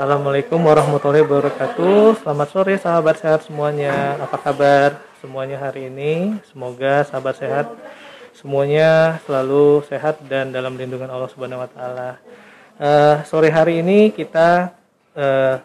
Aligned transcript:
Assalamualaikum 0.00 0.64
warahmatullahi 0.64 1.28
wabarakatuh. 1.28 2.24
Selamat 2.24 2.48
sore 2.48 2.80
sahabat 2.80 3.20
sehat 3.20 3.44
semuanya. 3.44 4.16
Apa 4.16 4.40
kabar 4.40 4.96
semuanya 5.20 5.60
hari 5.60 5.92
ini? 5.92 6.40
Semoga 6.48 7.04
sahabat 7.04 7.36
sehat 7.36 7.68
semuanya 8.32 9.20
selalu 9.28 9.84
sehat 9.84 10.24
dan 10.24 10.56
dalam 10.56 10.80
lindungan 10.80 11.04
Allah 11.04 11.28
Subhanahu 11.28 11.60
wa 11.60 11.68
taala. 11.68 12.16
Uh, 12.80 13.20
sore 13.28 13.52
hari 13.52 13.84
ini 13.84 14.08
kita 14.08 14.72
uh, 15.20 15.60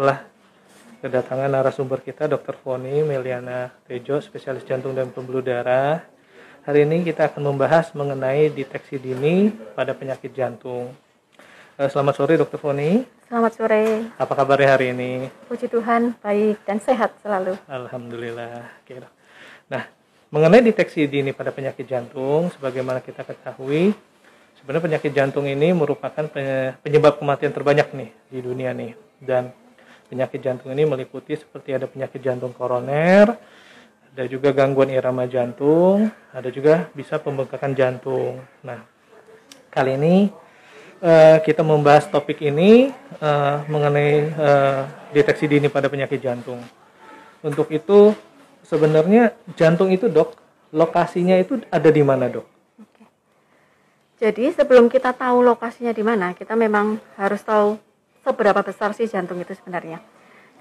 telah 0.00 0.24
kedatangan 1.04 1.52
narasumber 1.52 2.00
kita 2.00 2.24
Dr. 2.32 2.56
Foni 2.56 3.04
Meliana 3.04 3.68
Tejo, 3.84 4.16
spesialis 4.24 4.64
jantung 4.64 4.96
dan 4.96 5.12
pembuluh 5.12 5.44
darah. 5.44 6.00
Hari 6.64 6.88
ini 6.88 7.04
kita 7.04 7.28
akan 7.28 7.52
membahas 7.52 7.92
mengenai 7.92 8.48
deteksi 8.48 8.96
dini 8.96 9.52
pada 9.76 9.92
penyakit 9.92 10.32
jantung. 10.32 10.96
Uh, 11.72 11.88
selamat 11.88 12.14
sore 12.20 12.36
Dr. 12.36 12.60
Foni. 12.60 13.00
Selamat 13.32 13.52
sore. 13.56 14.12
Apa 14.20 14.36
kabarnya 14.36 14.76
hari 14.76 14.92
ini? 14.92 15.32
Puji 15.48 15.72
Tuhan, 15.72 16.12
baik 16.20 16.60
dan 16.68 16.76
sehat 16.76 17.16
selalu. 17.24 17.56
Alhamdulillah. 17.64 18.68
Oke. 18.84 19.00
Nah, 19.72 19.88
mengenai 20.28 20.60
deteksi 20.60 21.08
dini 21.08 21.32
pada 21.32 21.48
penyakit 21.48 21.88
jantung, 21.88 22.52
sebagaimana 22.52 23.00
kita 23.00 23.24
ketahui, 23.24 23.96
sebenarnya 24.60 24.84
penyakit 24.84 25.12
jantung 25.16 25.48
ini 25.48 25.72
merupakan 25.72 26.28
penyebab 26.84 27.16
kematian 27.16 27.56
terbanyak 27.56 27.88
nih 27.96 28.10
di 28.28 28.38
dunia 28.44 28.76
nih. 28.76 28.92
Dan 29.16 29.48
penyakit 30.12 30.44
jantung 30.44 30.76
ini 30.76 30.84
meliputi 30.84 31.40
seperti 31.40 31.72
ada 31.72 31.88
penyakit 31.88 32.20
jantung 32.20 32.52
koroner, 32.52 33.32
ada 34.12 34.24
juga 34.28 34.52
gangguan 34.52 34.92
irama 34.92 35.24
jantung, 35.24 36.12
ada 36.36 36.52
juga 36.52 36.92
bisa 36.92 37.16
pembengkakan 37.16 37.72
jantung. 37.72 38.44
Nah, 38.60 38.84
kali 39.72 39.96
ini 39.96 40.41
uh, 41.02 41.36
kita 41.42 41.66
membahas 41.66 42.06
topik 42.06 42.38
ini 42.40 42.94
uh, 43.18 43.66
mengenai 43.66 44.30
uh, 44.32 44.80
deteksi 45.10 45.50
dini 45.50 45.66
pada 45.66 45.90
penyakit 45.90 46.22
jantung. 46.22 46.62
Untuk 47.42 47.68
itu 47.74 48.14
sebenarnya 48.62 49.34
jantung 49.58 49.90
itu 49.90 50.06
dok 50.06 50.38
lokasinya 50.70 51.36
itu 51.36 51.60
ada 51.68 51.90
di 51.90 52.00
mana 52.06 52.30
dok? 52.30 52.46
Oke. 52.78 53.04
Jadi 54.22 54.54
sebelum 54.54 54.86
kita 54.86 55.10
tahu 55.12 55.42
lokasinya 55.42 55.90
di 55.90 56.06
mana, 56.06 56.32
kita 56.32 56.54
memang 56.54 57.02
harus 57.18 57.42
tahu 57.42 57.76
seberapa 58.22 58.62
besar 58.62 58.94
sih 58.94 59.10
jantung 59.10 59.42
itu 59.42 59.52
sebenarnya. 59.58 59.98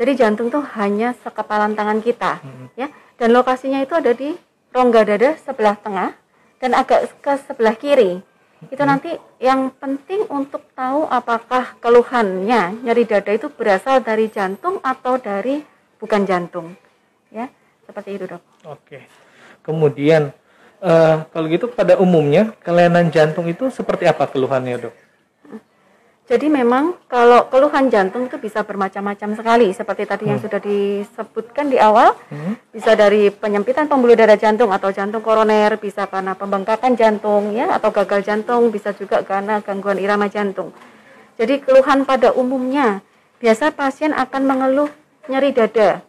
Jadi 0.02 0.12
jantung 0.18 0.50
itu 0.50 0.58
hanya 0.74 1.14
sekepalan 1.22 1.78
tangan 1.78 2.02
kita, 2.02 2.42
hmm. 2.42 2.68
ya. 2.74 2.90
Dan 3.22 3.38
lokasinya 3.38 3.78
itu 3.86 3.94
ada 3.94 4.18
di 4.18 4.34
rongga 4.74 5.06
dada 5.06 5.38
sebelah 5.38 5.78
tengah 5.78 6.18
dan 6.58 6.74
agak 6.74 7.06
ke 7.22 7.34
sebelah 7.46 7.78
kiri 7.78 8.26
itu 8.70 8.84
nanti 8.86 9.10
yang 9.42 9.74
penting 9.82 10.30
untuk 10.30 10.62
tahu 10.78 11.10
apakah 11.10 11.74
keluhannya 11.82 12.86
nyeri 12.86 13.10
dada 13.10 13.34
itu 13.34 13.50
berasal 13.50 14.06
dari 14.06 14.30
jantung 14.30 14.78
atau 14.86 15.18
dari 15.18 15.66
bukan 15.98 16.22
jantung. 16.30 16.78
Ya 17.34 17.50
seperti 17.90 18.22
itu 18.22 18.26
dok. 18.30 18.42
Oke. 18.70 19.10
Kemudian 19.66 20.30
uh, 20.82 21.26
kalau 21.34 21.46
gitu 21.50 21.66
pada 21.74 21.98
umumnya 21.98 22.54
kelainan 22.62 23.10
jantung 23.10 23.50
itu 23.50 23.74
seperti 23.74 24.06
apa 24.06 24.30
keluhannya 24.30 24.90
dok 24.90 24.96
jadi 26.30 26.48
memang 26.48 27.02
kalau 27.10 27.50
keluhan 27.50 27.90
jantung 27.90 28.30
itu 28.30 28.38
bisa 28.38 28.62
bermacam-macam 28.62 29.36
sekali 29.36 29.68
seperti 29.74 30.06
tadi 30.06 30.24
hmm. 30.24 30.32
yang 30.32 30.40
sudah 30.40 30.60
disebutkan 30.62 31.66
di 31.68 31.82
awal, 31.82 32.14
hmm. 32.30 32.72
bisa 32.72 32.94
dari 32.94 33.34
penyempitan 33.34 33.90
pembuluh 33.90 34.14
darah 34.14 34.38
jantung 34.38 34.70
atau 34.70 34.94
jantung 34.94 35.26
koroner, 35.26 35.82
bisa 35.82 36.06
karena 36.06 36.38
pembengkakan 36.38 36.94
jantung 36.94 37.58
ya 37.58 37.74
atau 37.74 37.90
gagal 37.90 38.22
jantung, 38.22 38.70
bisa 38.70 38.94
juga 38.94 39.26
karena 39.26 39.66
gangguan 39.66 39.98
irama 39.98 40.30
jantung. 40.30 40.70
Jadi 41.42 41.58
keluhan 41.66 42.06
pada 42.06 42.38
umumnya 42.38 43.02
biasa 43.42 43.74
pasien 43.74 44.14
akan 44.14 44.42
mengeluh 44.46 44.90
nyeri 45.26 45.52
dada. 45.52 46.06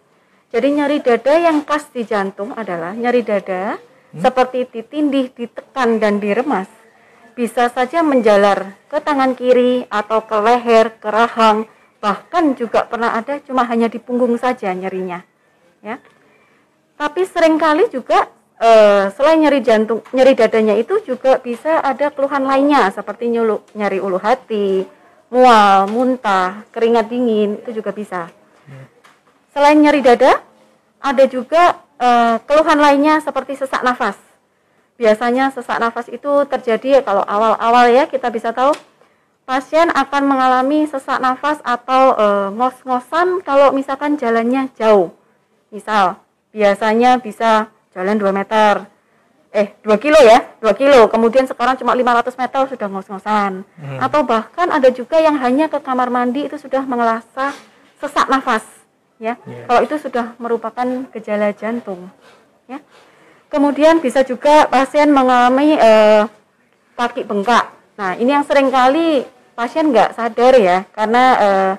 Jadi 0.53 0.69
nyeri 0.77 1.01
dada 1.01 1.35
yang 1.41 1.65
khas 1.65 1.89
di 1.89 2.05
jantung 2.05 2.53
adalah 2.53 2.93
nyeri 2.93 3.25
dada 3.25 3.81
hmm. 4.13 4.21
seperti 4.21 4.69
ditindih, 4.69 5.33
ditekan 5.33 5.97
dan 5.97 6.21
diremas 6.21 6.82
bisa 7.33 7.69
saja 7.73 8.05
menjalar 8.05 8.77
ke 8.89 8.99
tangan 9.01 9.33
kiri 9.33 9.89
atau 9.89 10.25
ke 10.25 10.37
leher, 10.37 10.93
ke 11.01 11.09
rahang, 11.09 11.65
bahkan 11.99 12.53
juga 12.57 12.85
pernah 12.85 13.17
ada 13.17 13.41
cuma 13.41 13.65
hanya 13.69 13.89
di 13.89 13.97
punggung 14.01 14.37
saja 14.37 14.73
nyerinya. 14.73 15.25
Ya. 15.81 15.99
Tapi 16.97 17.27
sering 17.27 17.59
kali 17.59 17.89
juga 17.91 18.29
e, 18.61 18.71
selain 19.17 19.43
nyeri 19.43 19.61
jantung, 19.65 20.05
nyeri 20.15 20.37
dadanya 20.39 20.77
itu 20.79 21.01
juga 21.03 21.41
bisa 21.43 21.83
ada 21.83 22.13
keluhan 22.13 22.47
lainnya 22.47 22.89
seperti 22.93 23.33
nyulu, 23.33 23.65
nyeri 23.75 23.99
ulu 23.99 24.19
hati, 24.21 24.87
mual, 25.33 25.91
muntah, 25.91 26.65
keringat 26.71 27.11
dingin 27.11 27.59
itu 27.61 27.83
juga 27.83 27.91
bisa. 27.91 28.31
Selain 29.53 29.77
nyeri 29.77 30.01
dada, 30.01 30.41
ada 31.03 31.25
juga 31.29 31.83
e, 32.01 32.09
keluhan 32.47 32.79
lainnya 32.81 33.21
seperti 33.21 33.59
sesak 33.59 33.85
nafas 33.85 34.32
biasanya 35.03 35.51
sesak 35.51 35.83
nafas 35.83 36.07
itu 36.07 36.47
terjadi 36.47 37.03
kalau 37.03 37.27
awal-awal 37.27 37.91
ya 37.91 38.07
kita 38.07 38.31
bisa 38.31 38.55
tahu 38.55 38.71
pasien 39.43 39.91
akan 39.91 40.23
mengalami 40.31 40.87
sesak 40.87 41.19
nafas 41.19 41.59
atau 41.67 42.15
e, 42.15 42.27
ngos-ngosan 42.55 43.43
kalau 43.43 43.75
misalkan 43.75 44.15
jalannya 44.15 44.71
jauh. 44.79 45.11
Misal 45.75 46.23
biasanya 46.55 47.19
bisa 47.19 47.75
jalan 47.91 48.15
2 48.15 48.31
meter, 48.31 48.87
eh 49.51 49.75
2 49.83 49.99
kilo 49.99 50.23
ya, 50.23 50.55
2 50.63 50.71
kilo, 50.79 51.11
kemudian 51.11 51.51
sekarang 51.51 51.75
cuma 51.75 51.99
500 51.99 52.39
meter 52.39 52.61
sudah 52.71 52.87
ngos-ngosan. 52.87 53.67
Hmm. 53.67 53.99
Atau 53.99 54.23
bahkan 54.23 54.71
ada 54.71 54.87
juga 54.95 55.19
yang 55.19 55.35
hanya 55.43 55.67
ke 55.67 55.83
kamar 55.83 56.15
mandi 56.15 56.47
itu 56.47 56.55
sudah 56.63 56.87
mengelasa 56.87 57.51
sesak 57.99 58.31
nafas 58.31 58.63
ya. 59.19 59.35
Yeah. 59.43 59.67
Kalau 59.67 59.81
itu 59.83 59.99
sudah 59.99 60.39
merupakan 60.39 60.87
gejala 61.11 61.51
jantung 61.51 62.07
ya. 62.71 62.79
Kemudian 63.53 64.01
bisa 64.01 64.25
juga 64.25 64.65
pasien 64.65 65.13
mengalami 65.13 65.77
eh, 65.77 66.25
kaki 66.97 67.29
bengkak. 67.29 67.69
Nah, 68.01 68.17
ini 68.17 68.33
yang 68.33 68.49
sering 68.49 68.73
kali 68.73 69.29
pasien 69.53 69.93
nggak 69.93 70.17
sadar 70.17 70.57
ya, 70.57 70.89
karena 70.97 71.25
eh, 71.37 71.73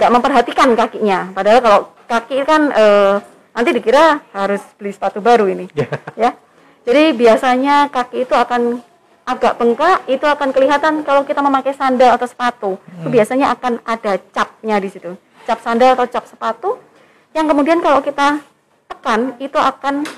nggak 0.00 0.12
memperhatikan 0.16 0.72
kakinya. 0.72 1.28
Padahal 1.36 1.60
kalau 1.60 1.80
kaki 2.08 2.40
kan 2.48 2.72
eh, 2.72 3.20
nanti 3.52 3.70
dikira 3.76 4.24
harus 4.32 4.64
beli 4.80 4.96
sepatu 4.96 5.20
baru 5.20 5.44
ini, 5.52 5.68
ya. 6.16 6.32
Jadi 6.88 7.12
biasanya 7.12 7.92
kaki 7.92 8.24
itu 8.24 8.32
akan 8.32 8.80
agak 9.28 9.60
bengkak, 9.60 10.08
itu 10.08 10.24
akan 10.24 10.48
kelihatan 10.56 11.04
kalau 11.04 11.28
kita 11.28 11.44
memakai 11.44 11.76
sandal 11.76 12.16
atau 12.16 12.24
sepatu. 12.24 12.70
Hmm. 12.80 13.04
Itu 13.04 13.08
biasanya 13.12 13.52
akan 13.52 13.84
ada 13.84 14.16
capnya 14.32 14.80
di 14.80 14.88
situ, 14.88 15.12
cap 15.44 15.60
sandal 15.60 16.00
atau 16.00 16.08
cap 16.08 16.24
sepatu. 16.24 16.80
Yang 17.36 17.46
kemudian 17.52 17.78
kalau 17.84 18.00
kita 18.00 18.40
tekan 18.88 19.36
itu 19.36 19.60
akan 19.60 20.08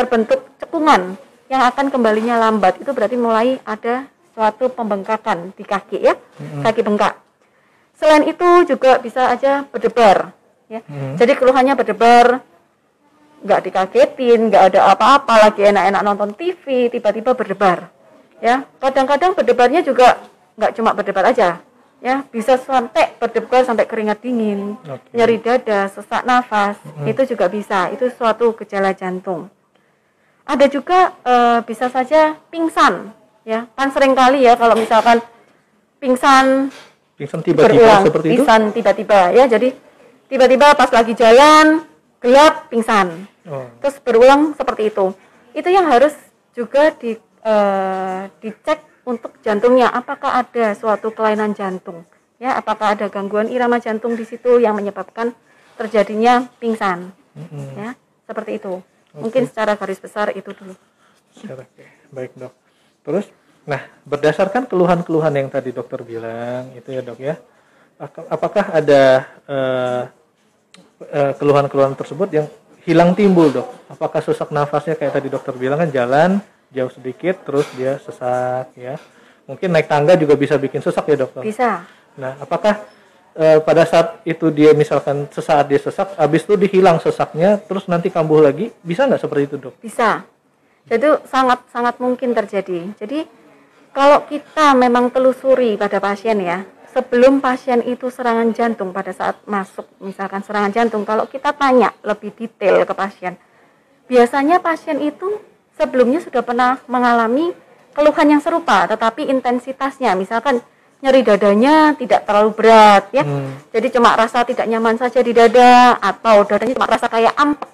terbentuk 0.00 0.40
cekungan 0.56 1.20
yang 1.52 1.68
akan 1.68 1.92
kembalinya 1.92 2.40
lambat 2.40 2.80
itu 2.80 2.88
berarti 2.96 3.20
mulai 3.20 3.60
ada 3.68 4.08
suatu 4.32 4.72
pembengkakan 4.72 5.52
di 5.52 5.64
kaki 5.66 5.98
ya 6.00 6.16
hmm. 6.16 6.64
kaki 6.64 6.80
bengkak 6.80 7.20
selain 8.00 8.24
itu 8.24 8.48
juga 8.64 8.96
bisa 8.96 9.28
aja 9.28 9.68
berdebar 9.68 10.32
ya 10.72 10.80
hmm. 10.80 11.20
jadi 11.20 11.36
keluhannya 11.36 11.76
berdebar 11.76 12.40
nggak 13.44 13.60
dikagetin 13.68 14.48
nggak 14.48 14.72
ada 14.72 14.80
apa-apa 14.96 15.48
lagi 15.48 15.68
enak-enak 15.68 16.02
nonton 16.04 16.32
TV 16.32 16.88
tiba-tiba 16.88 17.36
berdebar 17.36 17.92
ya 18.40 18.64
kadang-kadang 18.80 19.36
berdebarnya 19.36 19.84
juga 19.84 20.16
nggak 20.56 20.72
cuma 20.80 20.96
berdebar 20.96 21.28
aja 21.28 21.60
ya 22.00 22.24
bisa 22.32 22.56
sampai 22.56 23.20
berdebar 23.20 23.60
sampai 23.68 23.84
keringat 23.84 24.24
dingin 24.24 24.80
okay. 24.80 25.12
nyeri 25.12 25.36
dada 25.36 25.84
sesak 25.92 26.24
nafas 26.24 26.80
hmm. 26.80 27.04
itu 27.04 27.36
juga 27.36 27.52
bisa 27.52 27.92
itu 27.92 28.08
suatu 28.08 28.56
gejala 28.56 28.96
jantung 28.96 29.52
ada 30.44 30.66
juga 30.66 31.14
e, 31.22 31.34
bisa 31.66 31.86
saja 31.92 32.36
pingsan 32.48 33.12
ya. 33.46 33.66
Kan 33.74 33.88
sering 33.94 34.12
kali 34.16 34.44
ya 34.44 34.56
kalau 34.56 34.74
misalkan 34.76 35.22
pingsan 36.00 36.72
pingsan 37.16 37.40
tiba-tiba 37.44 38.00
seperti 38.04 38.26
itu? 38.26 38.32
pingsan 38.40 38.60
tiba-tiba 38.72 39.20
ya. 39.36 39.44
Jadi 39.46 39.68
tiba-tiba 40.30 40.72
pas 40.74 40.90
lagi 40.90 41.12
jalan 41.14 41.84
gelap 42.20 42.68
pingsan. 42.72 43.28
Oh. 43.50 43.66
terus 43.80 43.96
berulang 44.04 44.52
seperti 44.52 44.92
itu. 44.92 45.16
Itu 45.56 45.72
yang 45.72 45.88
harus 45.88 46.12
juga 46.52 46.92
di 46.92 47.16
e, 47.18 47.54
dicek 48.44 48.84
untuk 49.08 49.40
jantungnya. 49.40 49.90
Apakah 49.90 50.44
ada 50.44 50.76
suatu 50.76 51.10
kelainan 51.10 51.56
jantung 51.56 52.04
ya? 52.36 52.54
Apakah 52.60 52.94
ada 52.94 53.08
gangguan 53.08 53.48
irama 53.48 53.80
jantung 53.80 54.14
di 54.14 54.28
situ 54.28 54.60
yang 54.60 54.76
menyebabkan 54.76 55.32
terjadinya 55.80 56.46
pingsan 56.60 57.10
mm 57.32 57.46
-hmm. 57.48 57.66
ya? 57.80 57.90
Seperti 58.28 58.60
itu 58.60 58.84
Okay. 59.10 59.22
Mungkin 59.26 59.42
secara 59.50 59.74
garis 59.74 59.98
besar 59.98 60.30
itu 60.38 60.54
dulu. 60.54 60.74
Secara, 61.34 61.66
baik 62.14 62.34
dok. 62.38 62.54
Terus, 63.02 63.26
nah 63.66 63.82
berdasarkan 64.06 64.70
keluhan-keluhan 64.70 65.34
yang 65.34 65.48
tadi 65.50 65.74
dokter 65.74 66.02
bilang 66.06 66.70
itu 66.78 66.94
ya 66.94 67.02
dok 67.02 67.18
ya, 67.18 67.34
apakah 68.30 68.70
ada 68.70 69.02
uh, 69.50 70.02
uh, 71.10 71.32
keluhan-keluhan 71.36 71.98
tersebut 71.98 72.28
yang 72.30 72.46
hilang 72.86 73.12
timbul 73.18 73.50
dok? 73.50 73.68
Apakah 73.90 74.22
sesak 74.22 74.54
nafasnya 74.54 74.94
kayak 74.94 75.18
tadi 75.18 75.28
dokter 75.28 75.52
bilang 75.58 75.82
kan 75.82 75.90
jalan 75.90 76.30
jauh 76.70 76.92
sedikit 76.94 77.42
terus 77.42 77.66
dia 77.74 77.98
sesak 77.98 78.70
ya? 78.78 78.94
Mungkin 79.50 79.74
naik 79.74 79.90
tangga 79.90 80.14
juga 80.14 80.38
bisa 80.38 80.54
bikin 80.54 80.78
sesak 80.78 81.10
ya 81.10 81.18
dokter? 81.26 81.42
Bisa. 81.42 81.82
Nah, 82.14 82.38
apakah 82.38 82.86
eh, 83.36 83.58
pada 83.62 83.86
saat 83.86 84.22
itu 84.26 84.50
dia 84.50 84.74
misalkan 84.74 85.30
sesaat 85.30 85.70
dia 85.70 85.78
sesak, 85.78 86.16
habis 86.18 86.42
itu 86.42 86.54
dihilang 86.58 86.98
sesaknya, 86.98 87.60
terus 87.62 87.86
nanti 87.86 88.10
kambuh 88.10 88.42
lagi, 88.42 88.74
bisa 88.82 89.06
nggak 89.06 89.22
seperti 89.22 89.42
itu 89.50 89.56
dok? 89.58 89.74
Bisa. 89.82 90.24
Jadi 90.88 91.06
sangat 91.28 91.62
sangat 91.70 92.00
mungkin 92.02 92.34
terjadi. 92.34 92.90
Jadi 92.98 93.28
kalau 93.94 94.24
kita 94.26 94.74
memang 94.74 95.12
telusuri 95.12 95.76
pada 95.78 96.02
pasien 96.02 96.40
ya, 96.42 96.66
sebelum 96.90 97.38
pasien 97.38 97.82
itu 97.86 98.10
serangan 98.10 98.50
jantung 98.50 98.90
pada 98.90 99.14
saat 99.14 99.38
masuk 99.46 99.86
misalkan 100.02 100.42
serangan 100.42 100.72
jantung, 100.74 101.06
kalau 101.06 101.26
kita 101.30 101.54
tanya 101.54 101.94
lebih 102.02 102.34
detail 102.34 102.82
ke 102.82 102.94
pasien, 102.96 103.38
biasanya 104.10 104.58
pasien 104.58 104.98
itu 104.98 105.38
sebelumnya 105.78 106.18
sudah 106.18 106.42
pernah 106.42 106.82
mengalami 106.90 107.54
keluhan 107.94 108.38
yang 108.38 108.42
serupa, 108.42 108.86
tetapi 108.86 109.26
intensitasnya 109.30 110.14
misalkan 110.14 110.62
nyeri 111.00 111.20
dadanya 111.24 111.96
tidak 111.96 112.28
terlalu 112.28 112.50
berat 112.52 113.08
ya. 113.12 113.24
Hmm. 113.24 113.56
Jadi 113.72 113.88
cuma 113.96 114.12
rasa 114.12 114.44
tidak 114.44 114.68
nyaman 114.68 115.00
saja 115.00 115.20
di 115.24 115.32
dada 115.32 115.96
atau 115.96 116.44
dadanya 116.44 116.76
cuma 116.76 116.88
rasa 116.88 117.08
kayak 117.08 117.34
ampek. 117.36 117.68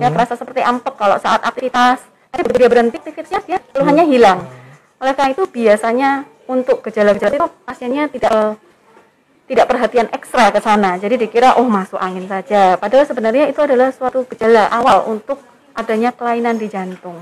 Ya, 0.00 0.08
hmm. 0.08 0.16
rasa 0.16 0.34
seperti 0.40 0.64
ampek 0.64 0.94
kalau 0.96 1.16
saat 1.20 1.44
aktivitas. 1.44 2.00
Tapi 2.32 2.48
dia 2.56 2.68
berhenti 2.72 2.96
aktivitasnya 2.96 3.44
ya, 3.44 3.58
keluhannya 3.76 4.04
hmm. 4.08 4.12
hilang. 4.16 4.40
Oleh 5.04 5.12
karena 5.12 5.36
itu 5.36 5.44
biasanya 5.44 6.10
untuk 6.48 6.80
gejala-gejala 6.80 7.36
itu 7.36 7.48
pasiennya 7.68 8.08
tidak 8.08 8.56
tidak 9.44 9.66
perhatian 9.68 10.08
ekstra 10.08 10.48
ke 10.48 10.60
sana. 10.64 10.96
Jadi 10.96 11.28
dikira 11.28 11.60
oh 11.60 11.68
masuk 11.68 12.00
angin 12.00 12.24
saja. 12.24 12.80
Padahal 12.80 13.04
sebenarnya 13.04 13.52
itu 13.52 13.60
adalah 13.60 13.92
suatu 13.92 14.24
gejala 14.32 14.72
awal 14.72 15.12
untuk 15.12 15.44
adanya 15.76 16.08
kelainan 16.16 16.56
di 16.56 16.72
jantung. 16.72 17.20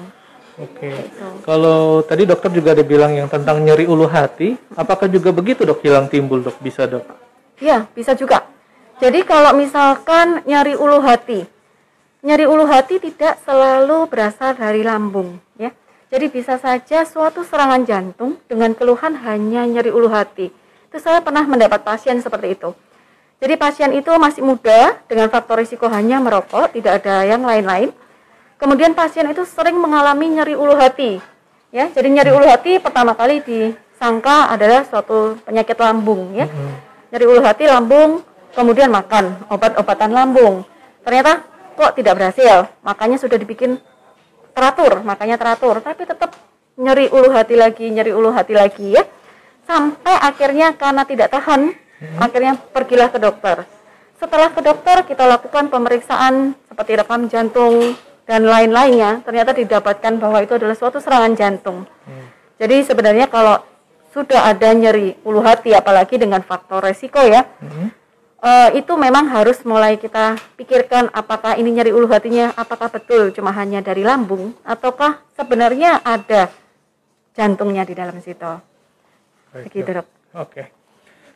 Oke. 0.59 0.91
Okay. 0.91 0.95
Gitu. 0.97 1.27
Kalau 1.47 2.03
tadi 2.03 2.23
dokter 2.27 2.51
juga 2.51 2.75
ada 2.75 2.83
bilang 2.83 3.15
yang 3.15 3.29
tentang 3.31 3.63
nyeri 3.63 3.87
ulu 3.87 4.11
hati, 4.11 4.59
apakah 4.75 5.07
juga 5.07 5.31
begitu 5.31 5.63
dok 5.63 5.85
hilang 5.85 6.11
timbul 6.11 6.43
dok? 6.43 6.59
Bisa 6.59 6.89
dok? 6.91 7.07
Iya, 7.61 7.87
bisa 7.93 8.17
juga. 8.17 8.49
Jadi 8.99 9.23
kalau 9.25 9.55
misalkan 9.55 10.45
nyeri 10.45 10.75
ulu 10.77 11.01
hati, 11.01 11.45
nyeri 12.25 12.45
ulu 12.45 12.67
hati 12.69 13.01
tidak 13.01 13.41
selalu 13.47 14.09
berasal 14.09 14.53
dari 14.53 14.85
lambung, 14.85 15.41
ya. 15.57 15.73
Jadi 16.11 16.27
bisa 16.27 16.59
saja 16.59 17.07
suatu 17.07 17.47
serangan 17.47 17.87
jantung 17.87 18.37
dengan 18.51 18.75
keluhan 18.75 19.15
hanya 19.23 19.63
nyeri 19.63 19.95
ulu 19.95 20.11
hati. 20.11 20.51
Itu 20.91 20.99
saya 20.99 21.23
pernah 21.23 21.47
mendapat 21.47 21.87
pasien 21.87 22.19
seperti 22.19 22.59
itu. 22.59 22.75
Jadi 23.41 23.55
pasien 23.57 23.95
itu 23.97 24.13
masih 24.21 24.45
muda 24.45 25.01
dengan 25.09 25.33
faktor 25.33 25.65
risiko 25.65 25.89
hanya 25.89 26.21
merokok, 26.21 26.77
tidak 26.77 27.01
ada 27.01 27.25
yang 27.25 27.41
lain-lain 27.41 27.89
Kemudian 28.61 28.93
pasien 28.93 29.25
itu 29.33 29.41
sering 29.49 29.81
mengalami 29.81 30.37
nyeri 30.37 30.53
ulu 30.53 30.77
hati. 30.77 31.17
Ya, 31.73 31.89
jadi 31.89 32.13
nyeri 32.13 32.31
ulu 32.37 32.45
hati 32.45 32.77
pertama 32.77 33.17
kali 33.17 33.41
disangka 33.41 34.53
adalah 34.53 34.85
suatu 34.85 35.41
penyakit 35.49 35.81
lambung 35.81 36.37
ya. 36.37 36.45
Mm-hmm. 36.45 36.73
Nyeri 37.09 37.25
ulu 37.25 37.41
hati 37.41 37.65
lambung, 37.65 38.21
kemudian 38.53 38.93
makan 38.93 39.49
obat-obatan 39.49 40.13
lambung. 40.13 40.69
Ternyata 41.01 41.41
kok 41.73 41.97
tidak 41.97 42.21
berhasil. 42.21 42.69
Makanya 42.85 43.17
sudah 43.17 43.41
dibikin 43.41 43.81
teratur, 44.53 45.01
makanya 45.09 45.41
teratur, 45.41 45.81
tapi 45.81 46.05
tetap 46.05 46.37
nyeri 46.77 47.09
ulu 47.09 47.33
hati 47.33 47.57
lagi, 47.57 47.89
nyeri 47.89 48.13
ulu 48.13 48.29
hati 48.29 48.53
lagi 48.53 48.93
ya. 48.93 49.09
Sampai 49.65 50.21
akhirnya 50.21 50.77
karena 50.77 51.09
tidak 51.09 51.33
tahan, 51.33 51.73
hmm. 51.73 52.19
akhirnya 52.21 52.61
pergilah 52.77 53.09
ke 53.09 53.17
dokter. 53.17 53.65
Setelah 54.21 54.53
ke 54.53 54.61
dokter 54.61 55.01
kita 55.09 55.25
lakukan 55.25 55.73
pemeriksaan 55.73 56.53
seperti 56.69 56.93
rekam 57.01 57.25
jantung, 57.33 57.97
dan 58.31 58.47
lain-lainnya 58.47 59.27
ternyata 59.27 59.51
didapatkan 59.51 60.23
bahwa 60.23 60.39
itu 60.39 60.55
adalah 60.55 60.79
suatu 60.79 61.03
serangan 61.03 61.35
jantung. 61.35 61.83
Hmm. 62.07 62.31
Jadi 62.63 62.87
sebenarnya 62.87 63.27
kalau 63.27 63.59
sudah 64.15 64.55
ada 64.55 64.71
nyeri 64.71 65.19
ulu 65.27 65.43
hati 65.43 65.75
apalagi 65.75 66.15
dengan 66.15 66.39
faktor 66.47 66.87
resiko 66.87 67.19
ya, 67.27 67.43
hmm. 67.43 67.91
uh, 68.39 68.71
itu 68.79 68.95
memang 68.95 69.27
harus 69.35 69.59
mulai 69.67 69.99
kita 69.99 70.39
pikirkan 70.55 71.11
apakah 71.11 71.59
ini 71.59 71.75
nyeri 71.75 71.91
ulu 71.91 72.07
hatinya 72.07 72.55
apakah 72.55 72.87
betul 72.87 73.35
cuma 73.35 73.51
hanya 73.51 73.83
dari 73.83 74.07
lambung 74.07 74.55
ataukah 74.63 75.27
sebenarnya 75.35 75.99
ada 76.07 76.55
jantungnya 77.35 77.83
di 77.83 77.99
dalam 77.99 78.15
situ. 78.23 78.47
Baik, 79.51 79.75
Begitu 79.75 79.91
dok. 79.91 80.07
Oke. 80.39 80.71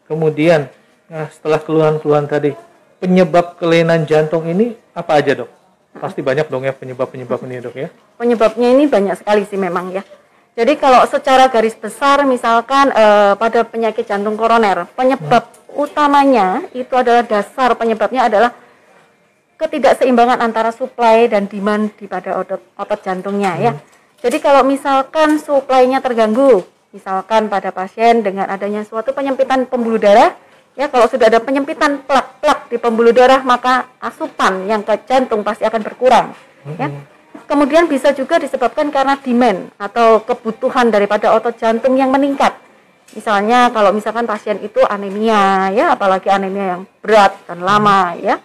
Kemudian 0.06 0.70
nah 1.10 1.26
setelah 1.26 1.58
keluhan-keluhan 1.58 2.30
tadi 2.30 2.54
penyebab 3.02 3.58
kelainan 3.58 4.06
jantung 4.06 4.46
ini 4.46 4.78
apa 4.94 5.18
aja 5.18 5.42
dok? 5.42 5.63
Pasti 5.94 6.20
banyak 6.20 6.50
dong 6.50 6.66
ya 6.66 6.74
penyebab-penyebab 6.74 7.38
ini 7.46 7.62
dok 7.62 7.76
ya? 7.78 7.88
Penyebabnya 8.18 8.68
ini 8.74 8.84
banyak 8.90 9.14
sekali 9.14 9.46
sih 9.46 9.58
memang 9.58 9.94
ya. 9.94 10.02
Jadi 10.54 10.78
kalau 10.78 11.02
secara 11.06 11.50
garis 11.50 11.74
besar 11.74 12.22
misalkan 12.26 12.90
eh, 12.94 13.34
pada 13.34 13.66
penyakit 13.66 14.06
jantung 14.06 14.38
koroner, 14.38 14.86
penyebab 14.94 15.50
hmm. 15.50 15.82
utamanya 15.82 16.62
itu 16.74 16.94
adalah 16.94 17.26
dasar 17.26 17.74
penyebabnya 17.74 18.30
adalah 18.30 18.50
ketidakseimbangan 19.58 20.42
antara 20.42 20.70
suplai 20.74 21.30
dan 21.30 21.46
demand 21.46 21.94
di 21.98 22.06
pada 22.10 22.38
otot, 22.38 22.62
otot 22.78 23.00
jantungnya 23.02 23.54
ya. 23.58 23.72
hmm. 23.74 23.78
ya. 23.78 23.92
Jadi 24.24 24.40
kalau 24.40 24.64
misalkan 24.64 25.36
suplainya 25.36 26.00
terganggu, 26.00 26.64
misalkan 26.94 27.50
pada 27.52 27.74
pasien 27.74 28.24
dengan 28.24 28.48
adanya 28.48 28.86
suatu 28.86 29.12
penyempitan 29.12 29.66
pembuluh 29.68 30.00
darah, 30.00 30.32
Ya, 30.74 30.90
kalau 30.90 31.06
sudah 31.06 31.30
ada 31.30 31.38
penyempitan 31.38 32.02
plak-plak 32.02 32.66
di 32.66 32.82
pembuluh 32.82 33.14
darah, 33.14 33.46
maka 33.46 33.94
asupan 34.02 34.66
yang 34.66 34.82
ke 34.82 35.06
jantung 35.06 35.46
pasti 35.46 35.62
akan 35.62 35.82
berkurang. 35.86 36.34
Mm-hmm. 36.66 36.78
Ya. 36.82 36.88
Kemudian 37.46 37.86
bisa 37.86 38.10
juga 38.10 38.42
disebabkan 38.42 38.90
karena 38.90 39.14
demand 39.14 39.70
atau 39.78 40.18
kebutuhan 40.26 40.90
daripada 40.90 41.30
otot 41.30 41.54
jantung 41.54 41.94
yang 41.94 42.10
meningkat. 42.10 42.58
Misalnya 43.14 43.70
kalau 43.70 43.94
misalkan 43.94 44.26
pasien 44.26 44.58
itu 44.66 44.82
anemia, 44.90 45.70
ya, 45.70 45.94
apalagi 45.94 46.26
anemia 46.26 46.74
yang 46.74 46.82
berat 46.98 47.38
dan 47.46 47.62
lama, 47.62 48.18
ya. 48.18 48.42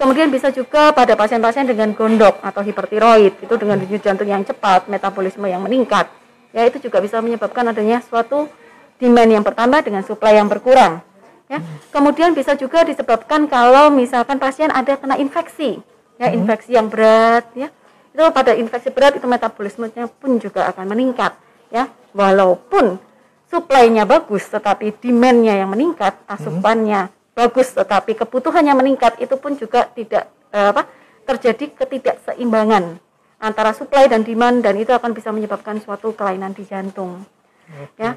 Kemudian 0.00 0.32
bisa 0.32 0.48
juga 0.52 0.96
pada 0.96 1.12
pasien-pasien 1.12 1.68
dengan 1.68 1.92
gondok 1.92 2.40
atau 2.40 2.64
hipertiroid, 2.64 3.36
itu 3.44 3.54
dengan 3.60 3.76
denyut 3.80 4.00
jantung 4.00 4.28
yang 4.28 4.44
cepat, 4.44 4.88
metabolisme 4.88 5.44
yang 5.44 5.60
meningkat. 5.60 6.08
Ya, 6.56 6.64
itu 6.64 6.80
juga 6.80 7.04
bisa 7.04 7.20
menyebabkan 7.20 7.68
adanya 7.68 8.00
suatu 8.00 8.48
demand 8.96 9.28
yang 9.28 9.44
bertambah 9.44 9.84
dengan 9.84 10.00
suplai 10.04 10.40
yang 10.40 10.48
berkurang. 10.48 11.04
Ya. 11.46 11.62
Kemudian 11.94 12.34
bisa 12.34 12.58
juga 12.58 12.82
disebabkan 12.82 13.46
kalau 13.46 13.94
misalkan 13.94 14.42
pasien 14.42 14.66
ada 14.74 14.98
kena 14.98 15.14
infeksi, 15.14 15.78
ya 16.18 16.26
hmm. 16.30 16.42
infeksi 16.42 16.74
yang 16.74 16.90
berat, 16.90 17.46
ya 17.54 17.70
itu 18.10 18.22
pada 18.34 18.56
infeksi 18.56 18.90
berat 18.90 19.14
itu 19.14 19.26
metabolismenya 19.30 20.10
pun 20.10 20.42
juga 20.42 20.66
akan 20.74 20.90
meningkat, 20.90 21.38
ya 21.70 21.86
walaupun 22.10 22.98
suplainya 23.46 24.02
bagus 24.08 24.50
tetapi 24.50 24.98
demandnya 24.98 25.54
yang 25.54 25.70
meningkat, 25.70 26.18
asupannya 26.26 27.14
hmm. 27.14 27.38
bagus 27.38 27.70
tetapi 27.70 28.18
kebutuhannya 28.18 28.74
meningkat 28.74 29.22
itu 29.22 29.38
pun 29.38 29.54
juga 29.54 29.86
tidak 29.86 30.26
eh, 30.50 30.74
apa 30.74 30.90
terjadi 31.30 31.78
ketidakseimbangan 31.78 32.98
antara 33.38 33.70
suplai 33.70 34.10
dan 34.10 34.26
demand 34.26 34.66
dan 34.66 34.74
itu 34.80 34.90
akan 34.90 35.14
bisa 35.14 35.30
menyebabkan 35.30 35.78
suatu 35.78 36.10
kelainan 36.10 36.56
di 36.56 36.66
jantung. 36.66 37.22
Okay. 37.66 38.02
Ya. 38.02 38.10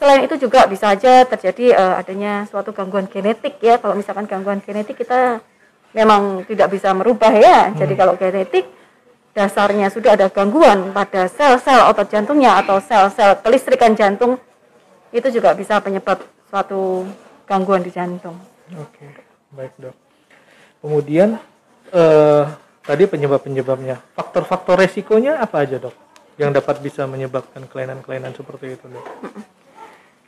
Selain 0.00 0.24
itu 0.24 0.40
juga 0.40 0.64
bisa 0.64 0.96
saja 0.96 1.28
terjadi 1.28 1.76
uh, 1.76 2.00
adanya 2.00 2.48
suatu 2.48 2.72
gangguan 2.72 3.04
genetik 3.04 3.60
ya. 3.60 3.76
Kalau 3.76 3.92
misalkan 3.92 4.24
gangguan 4.24 4.64
genetik 4.64 4.96
kita 4.96 5.44
memang 5.92 6.48
tidak 6.48 6.72
bisa 6.72 6.96
merubah 6.96 7.28
ya. 7.28 7.68
Hmm. 7.68 7.76
Jadi 7.76 7.94
kalau 8.00 8.16
genetik 8.16 8.64
dasarnya 9.36 9.92
sudah 9.92 10.16
ada 10.16 10.32
gangguan 10.32 10.96
pada 10.96 11.28
sel-sel 11.28 11.84
otot 11.84 12.08
jantungnya 12.08 12.58
atau 12.64 12.80
sel-sel 12.80 13.38
kelistrikan 13.44 13.92
jantung 13.92 14.40
itu 15.12 15.28
juga 15.28 15.52
bisa 15.52 15.78
penyebab 15.84 16.24
suatu 16.48 17.04
gangguan 17.44 17.84
di 17.84 17.92
jantung. 17.92 18.40
Oke, 18.80 19.04
baik 19.52 19.74
dok. 19.78 19.94
Kemudian 20.80 21.36
uh, 21.92 22.44
tadi 22.82 23.04
penyebab-penyebabnya, 23.04 24.00
faktor-faktor 24.16 24.80
resikonya 24.80 25.42
apa 25.44 25.66
aja 25.66 25.76
dok? 25.76 25.94
Yang 26.40 26.50
dapat 26.62 26.76
bisa 26.80 27.04
menyebabkan 27.04 27.68
kelainan-kelainan 27.68 28.32
seperti 28.32 28.80
itu 28.80 28.86
dok? 28.88 29.04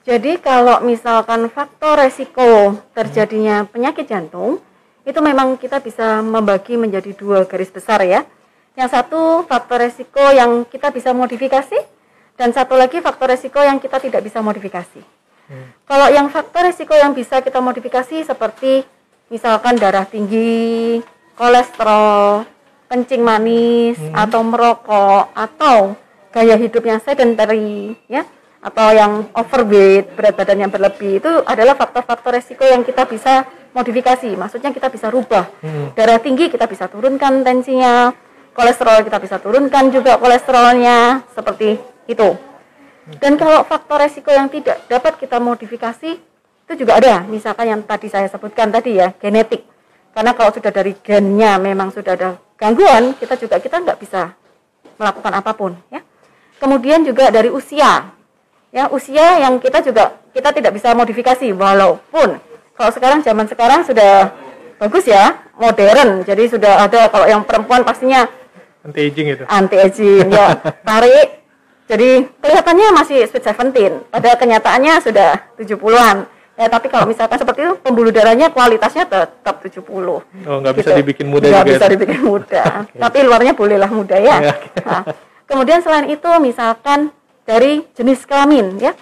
Jadi 0.02 0.42
kalau 0.42 0.82
misalkan 0.82 1.46
faktor 1.46 1.94
resiko 1.94 2.74
terjadinya 2.90 3.62
penyakit 3.70 4.10
jantung, 4.10 4.58
itu 5.06 5.18
memang 5.22 5.54
kita 5.54 5.78
bisa 5.78 6.18
membagi 6.18 6.74
menjadi 6.74 7.14
dua 7.14 7.46
garis 7.46 7.70
besar 7.70 8.02
ya. 8.02 8.26
Yang 8.74 8.98
satu 8.98 9.46
faktor 9.46 9.78
resiko 9.86 10.24
yang 10.34 10.66
kita 10.66 10.90
bisa 10.90 11.14
modifikasi, 11.14 11.78
dan 12.34 12.50
satu 12.50 12.74
lagi 12.74 12.98
faktor 12.98 13.30
resiko 13.30 13.62
yang 13.62 13.78
kita 13.78 14.02
tidak 14.02 14.26
bisa 14.26 14.42
modifikasi. 14.42 15.06
Hmm. 15.46 15.70
Kalau 15.86 16.10
yang 16.10 16.26
faktor 16.34 16.66
resiko 16.66 16.98
yang 16.98 17.14
bisa 17.14 17.38
kita 17.38 17.62
modifikasi 17.62 18.26
seperti 18.26 18.82
misalkan 19.30 19.78
darah 19.78 20.02
tinggi, 20.02 20.98
kolesterol, 21.38 22.42
kencing 22.90 23.22
manis, 23.22 24.02
hmm. 24.02 24.18
atau 24.18 24.40
merokok, 24.42 25.30
atau 25.30 25.94
gaya 26.34 26.58
hidup 26.58 26.82
yang 26.82 26.98
sedentary, 26.98 27.94
ya 28.10 28.26
atau 28.62 28.94
yang 28.94 29.26
overweight, 29.34 30.14
berat 30.14 30.38
badan 30.38 30.64
yang 30.66 30.70
berlebih 30.70 31.18
itu 31.18 31.30
adalah 31.44 31.74
faktor-faktor 31.74 32.38
resiko 32.38 32.62
yang 32.62 32.86
kita 32.86 33.04
bisa 33.10 33.44
modifikasi. 33.74 34.38
Maksudnya 34.38 34.70
kita 34.70 34.86
bisa 34.86 35.10
rubah. 35.10 35.50
Hmm. 35.58 35.90
Darah 35.98 36.22
tinggi 36.22 36.46
kita 36.46 36.70
bisa 36.70 36.86
turunkan 36.86 37.42
tensinya, 37.42 38.14
kolesterol 38.54 39.02
kita 39.02 39.18
bisa 39.18 39.36
turunkan 39.42 39.90
juga 39.90 40.16
kolesterolnya 40.22 41.26
seperti 41.34 41.76
itu. 42.06 42.38
Dan 43.18 43.34
kalau 43.34 43.66
faktor 43.66 43.98
resiko 43.98 44.30
yang 44.30 44.46
tidak 44.46 44.86
dapat 44.86 45.18
kita 45.18 45.42
modifikasi 45.42 46.32
itu 46.62 46.70
itu 46.72 46.88
juga 46.88 46.96
ada 47.04 47.28
misalkan 47.28 47.68
yang 47.68 47.80
tadi 47.84 48.08
saya 48.08 48.32
sebutkan 48.32 48.72
tadi 48.72 48.96
ya 48.96 49.12
genetik 49.20 49.60
karena 50.16 50.32
kalau 50.32 50.48
sudah 50.56 50.72
dari 50.72 50.96
gennya 51.04 51.60
memang 51.60 51.92
sudah 51.92 52.16
ada 52.16 52.30
gangguan 52.56 53.12
kita 53.20 53.36
juga 53.36 53.60
kita 53.60 53.76
nggak 53.84 54.00
bisa 54.00 54.32
melakukan 54.96 55.32
apa 55.36 55.52
pun 55.52 55.76
ya 55.92 56.00
kemudian 56.56 57.04
juga 57.04 57.28
dari 57.28 57.52
usia 57.52 58.08
ya 58.72 58.88
usia 58.88 59.38
yang 59.38 59.60
kita 59.60 59.78
juga 59.80 60.04
kita 60.28 60.48
tidak 60.50 60.72
bisa 60.72 60.90
modifikasi 60.92 61.44
walaupun 61.52 62.40
kalau 62.72 62.90
sekarang 62.90 63.20
zaman 63.20 63.44
sekarang 63.44 63.84
sudah 63.84 64.32
bagus 64.76 65.04
ya 65.04 65.38
modern. 65.54 66.24
Jadi 66.24 66.48
sudah 66.48 66.82
ada 66.82 67.06
kalau 67.06 67.24
yang 67.24 67.44
perempuan 67.44 67.82
pastinya 67.82 68.26
anti 68.80 69.06
aging 69.06 69.26
itu 69.30 69.44
anti 69.46 69.76
aging 69.76 70.26
ya 70.26 70.56
tarik. 70.88 71.44
Jadi 71.84 72.08
kelihatannya 72.40 72.88
masih 72.90 73.28
sweet 73.28 73.44
17 73.44 74.08
pada 74.08 74.30
kenyataannya 74.34 74.94
sudah 74.98 75.30
70-an 75.54 76.24
ya 76.52 76.68
tapi 76.68 76.88
kalau 76.88 77.04
misalkan 77.04 77.36
seperti 77.36 77.64
itu 77.64 77.74
pembuluh 77.78 78.08
darahnya 78.08 78.48
kualitasnya 78.48 79.04
tetap 79.04 79.60
70 79.60 79.82
oh 79.88 80.22
nggak 80.58 80.74
bisa 80.74 80.88
Gitu. 80.88 80.98
dibikin 80.98 81.26
muda 81.28 81.48
Nggak 81.48 81.60
juga 81.60 81.70
bisa 81.70 81.84
ya? 81.84 81.90
dibikin 81.90 82.20
muda. 82.22 82.62
Tapi 83.04 83.18
luarnya 83.22 83.52
bolehlah 83.52 83.90
muda 83.90 84.16
ya. 84.16 84.36
Ya, 84.42 84.54
Nah, 84.80 85.02
kemudian 85.44 85.80
selain 85.80 86.08
itu 86.08 86.30
misalkan 86.38 87.12
dari 87.42 87.82
jenis 87.94 88.22
kelamin 88.24 88.78
ya 88.78 88.92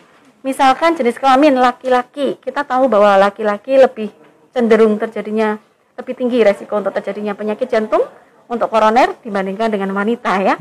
misalkan 0.41 0.97
jenis 0.97 1.21
kelamin 1.21 1.57
laki-laki 1.61 2.41
kita 2.41 2.65
tahu 2.65 2.89
bahwa 2.89 3.21
laki-laki 3.21 3.77
lebih 3.77 4.09
cenderung 4.51 4.97
terjadinya 4.97 5.61
lebih 6.01 6.15
tinggi 6.17 6.41
resiko 6.41 6.81
untuk 6.81 6.97
terjadinya 6.97 7.37
penyakit 7.37 7.69
jantung 7.69 8.01
untuk 8.49 8.73
koroner 8.73 9.15
dibandingkan 9.21 9.69
dengan 9.69 9.93
wanita 9.93 10.33
ya 10.41 10.57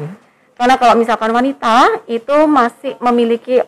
karena 0.59 0.75
kalau 0.75 0.99
misalkan 0.99 1.31
wanita 1.31 2.03
itu 2.11 2.37
masih 2.45 2.99
memiliki 2.99 3.63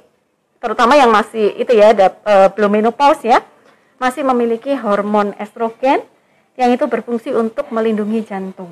terutama 0.61 0.93
yang 0.99 1.09
masih 1.09 1.55
itu 1.57 1.71
ya 1.73 1.95
ada, 1.95 2.07
eh, 2.11 2.47
belum 2.51 2.83
menopause 2.83 3.23
ya 3.25 3.39
masih 3.97 4.27
memiliki 4.27 4.75
hormon 4.75 5.31
estrogen 5.39 6.03
yang 6.59 6.69
itu 6.75 6.83
berfungsi 6.85 7.31
untuk 7.31 7.71
melindungi 7.71 8.27
jantung 8.27 8.69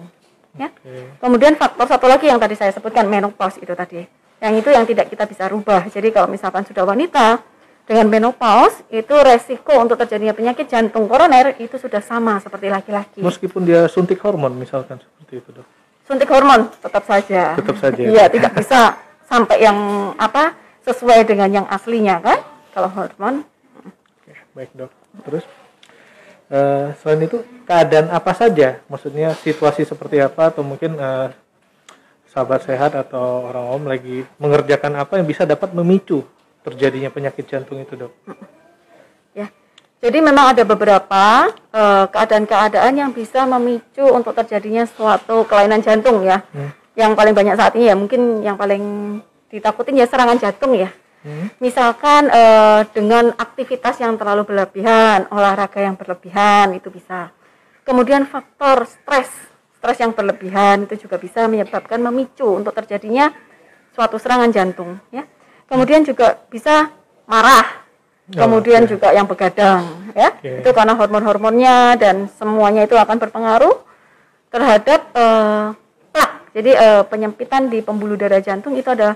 ya 0.60 0.68
Oke. 0.70 1.20
Kemudian 1.22 1.54
faktor 1.56 1.86
satu 1.86 2.06
lagi 2.10 2.28
yang 2.28 2.40
tadi 2.42 2.56
saya 2.58 2.74
sebutkan 2.74 3.06
menopause 3.06 3.62
itu 3.62 3.72
tadi. 3.76 4.02
Yang 4.40 4.54
itu 4.64 4.70
yang 4.72 4.86
tidak 4.88 5.06
kita 5.12 5.24
bisa 5.28 5.44
rubah. 5.52 5.84
Jadi 5.92 6.16
kalau 6.16 6.32
misalkan 6.32 6.64
sudah 6.64 6.88
wanita 6.88 7.44
dengan 7.90 8.06
menopause 8.06 8.86
itu 8.94 9.12
resiko 9.18 9.74
untuk 9.82 9.98
terjadinya 9.98 10.38
penyakit 10.38 10.70
jantung 10.70 11.10
koroner 11.10 11.58
itu 11.58 11.74
sudah 11.82 12.06
sama 12.06 12.38
seperti 12.38 12.70
laki-laki. 12.70 13.18
meskipun 13.18 13.66
dia 13.66 13.90
suntik 13.90 14.22
hormon 14.22 14.54
misalkan 14.54 15.02
seperti 15.02 15.42
itu 15.42 15.50
dok 15.58 15.68
Suntik 16.10 16.26
hormon 16.34 16.74
tetap 16.82 17.06
saja. 17.06 17.54
Tetap 17.54 17.78
saja. 17.78 18.02
Iya, 18.02 18.26
tidak 18.34 18.58
bisa 18.58 18.98
sampai 19.30 19.62
yang 19.62 19.78
apa 20.18 20.58
sesuai 20.82 21.22
dengan 21.22 21.50
yang 21.54 21.66
aslinya 21.70 22.18
kan? 22.18 22.42
Kalau 22.74 22.90
hormon 22.90 23.46
Oke, 24.18 24.34
baik 24.58 24.74
dok. 24.74 24.90
Terus 25.22 25.46
eh, 26.50 26.98
selain 26.98 27.30
itu 27.30 27.46
keadaan 27.62 28.10
apa 28.10 28.34
saja? 28.34 28.82
Maksudnya 28.90 29.38
situasi 29.38 29.86
seperti 29.86 30.18
apa 30.18 30.50
atau 30.50 30.66
mungkin 30.66 30.98
eh, 30.98 31.30
sahabat 32.30 32.62
sehat 32.64 32.94
atau 32.94 33.50
orang 33.50 33.66
om 33.74 33.84
lagi 33.90 34.24
mengerjakan 34.38 35.02
apa 35.02 35.18
yang 35.18 35.26
bisa 35.26 35.50
dapat 35.50 35.74
memicu 35.74 36.22
terjadinya 36.62 37.10
penyakit 37.10 37.50
jantung 37.50 37.82
itu 37.82 37.98
dok? 37.98 38.14
ya. 39.40 39.50
Jadi 40.00 40.18
memang 40.24 40.56
ada 40.56 40.64
beberapa 40.64 41.52
eh, 41.74 42.06
keadaan-keadaan 42.08 42.94
yang 42.96 43.12
bisa 43.12 43.44
memicu 43.50 44.06
untuk 44.06 44.38
terjadinya 44.38 44.86
suatu 44.86 45.44
kelainan 45.50 45.82
jantung 45.82 46.22
ya. 46.24 46.46
Hmm. 46.54 46.72
Yang 46.94 47.12
paling 47.18 47.36
banyak 47.36 47.56
saat 47.58 47.74
ini 47.76 47.90
ya 47.90 47.96
mungkin 47.98 48.46
yang 48.46 48.56
paling 48.56 48.84
ditakutin 49.50 50.00
ya 50.00 50.06
serangan 50.06 50.38
jantung 50.38 50.78
ya. 50.78 50.94
Hmm. 51.20 51.52
Misalkan 51.60 52.32
eh, 52.32 52.82
dengan 52.96 53.36
aktivitas 53.36 54.00
yang 54.00 54.16
terlalu 54.16 54.48
berlebihan, 54.48 55.28
olahraga 55.34 55.84
yang 55.84 56.00
berlebihan 56.00 56.78
itu 56.78 56.88
bisa. 56.94 57.34
Kemudian 57.84 58.30
faktor 58.30 58.86
stres, 58.86 59.49
stres 59.80 59.98
yang 60.04 60.12
berlebihan 60.12 60.84
itu 60.84 61.08
juga 61.08 61.16
bisa 61.16 61.48
menyebabkan 61.48 62.04
memicu 62.04 62.52
untuk 62.52 62.76
terjadinya 62.76 63.32
suatu 63.96 64.20
serangan 64.20 64.52
jantung 64.52 65.00
ya. 65.10 65.24
Kemudian 65.72 66.04
juga 66.04 66.36
bisa 66.52 66.92
marah. 67.24 67.88
Oh, 68.36 68.46
Kemudian 68.46 68.86
oke. 68.86 68.92
juga 68.94 69.08
yang 69.16 69.26
begadang 69.26 70.12
ya. 70.14 70.36
Oke. 70.36 70.62
Itu 70.62 70.70
karena 70.76 70.94
hormon-hormonnya 71.00 71.96
dan 71.96 72.28
semuanya 72.36 72.86
itu 72.86 73.00
akan 73.00 73.18
berpengaruh 73.18 73.76
terhadap 74.52 75.00
eh, 75.16 75.66
plak. 76.12 76.32
Jadi 76.54 76.72
eh, 76.76 77.04
penyempitan 77.08 77.72
di 77.72 77.80
pembuluh 77.80 78.20
darah 78.20 78.44
jantung 78.44 78.76
itu 78.76 78.92
ada 78.92 79.16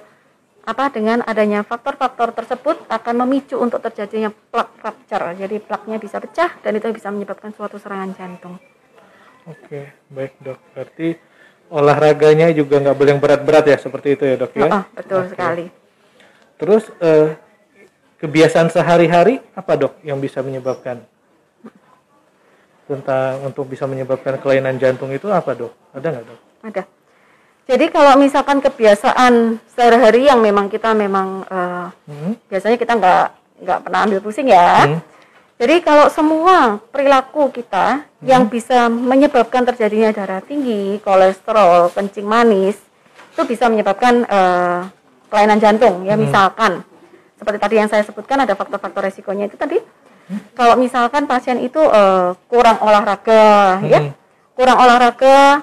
apa 0.63 0.87
dengan 0.95 1.19
adanya 1.27 1.67
faktor-faktor 1.67 2.31
tersebut 2.31 2.87
akan 2.87 3.27
memicu 3.27 3.59
untuk 3.59 3.83
terjadinya 3.83 4.31
plak 4.31 4.79
rupture. 4.79 5.35
Jadi 5.35 5.59
plaknya 5.59 5.99
bisa 5.99 6.23
pecah 6.23 6.55
dan 6.63 6.71
itu 6.79 6.87
bisa 6.95 7.11
menyebabkan 7.11 7.51
suatu 7.51 7.75
serangan 7.75 8.15
jantung. 8.15 8.55
Oke, 9.43 9.91
baik 10.07 10.33
dok. 10.39 10.59
Berarti 10.71 11.07
olahraganya 11.67 12.47
juga 12.55 12.79
nggak 12.79 12.95
boleh 12.95 13.11
yang 13.11 13.21
berat-berat 13.21 13.65
ya 13.67 13.77
seperti 13.77 14.15
itu 14.15 14.23
ya 14.23 14.35
dok 14.39 14.53
ya? 14.55 14.67
Ah, 14.71 14.83
betul 14.95 15.27
Oke. 15.27 15.29
sekali. 15.35 15.65
Terus 16.55 16.83
eh, 17.01 17.35
kebiasaan 18.23 18.71
sehari-hari 18.71 19.43
apa 19.51 19.73
dok 19.75 19.99
yang 20.01 20.21
bisa 20.23 20.39
menyebabkan 20.39 21.03
tentang 22.83 23.47
untuk 23.47 23.67
bisa 23.67 23.87
menyebabkan 23.87 24.39
kelainan 24.39 24.75
jantung 24.79 25.11
itu 25.11 25.27
apa 25.27 25.55
dok? 25.55 25.71
Ada 25.91 26.07
nggak 26.07 26.25
dok? 26.27 26.39
Ada. 26.63 26.83
Jadi 27.63 27.85
kalau 27.95 28.19
misalkan 28.19 28.59
kebiasaan 28.59 29.55
sehari-hari 29.71 30.27
yang 30.27 30.39
memang 30.39 30.67
kita 30.67 30.91
memang 30.95 31.43
eh, 31.47 31.87
Hmm? 32.07 32.33
biasanya 32.47 32.77
kita 32.79 32.93
nggak 32.95 33.25
nggak 33.63 33.79
pernah 33.83 33.99
ambil 34.07 34.19
pusing 34.19 34.47
ya. 34.47 34.87
Hmm. 34.87 34.99
Jadi 35.53 35.75
kalau 35.79 36.09
semua 36.09 36.81
perilaku 36.89 37.47
kita 37.49 38.03
yang 38.21 38.49
bisa 38.49 38.89
menyebabkan 38.89 39.63
terjadinya 39.63 40.09
darah 40.09 40.41
tinggi, 40.41 40.97
kolesterol, 40.99 41.93
kencing 41.93 42.25
manis, 42.25 42.75
itu 43.31 43.41
bisa 43.45 43.69
menyebabkan 43.69 44.25
eh, 44.25 44.79
kelainan 45.29 45.61
jantung. 45.61 46.03
Ya 46.03 46.17
misalkan 46.17 46.81
seperti 47.37 47.57
tadi 47.61 47.75
yang 47.77 47.87
saya 47.87 48.01
sebutkan 48.01 48.41
ada 48.41 48.53
faktor-faktor 48.53 49.05
resikonya 49.05 49.45
itu 49.45 49.55
tadi. 49.55 49.77
Kalau 50.55 50.73
misalkan 50.75 51.29
pasien 51.29 51.61
itu 51.61 51.79
eh, 51.79 52.33
kurang 52.49 52.81
olahraga, 52.81 53.77
ya, 53.85 53.99
Hmm. 54.01 54.11
kurang 54.57 54.77
olahraga, 54.79 55.61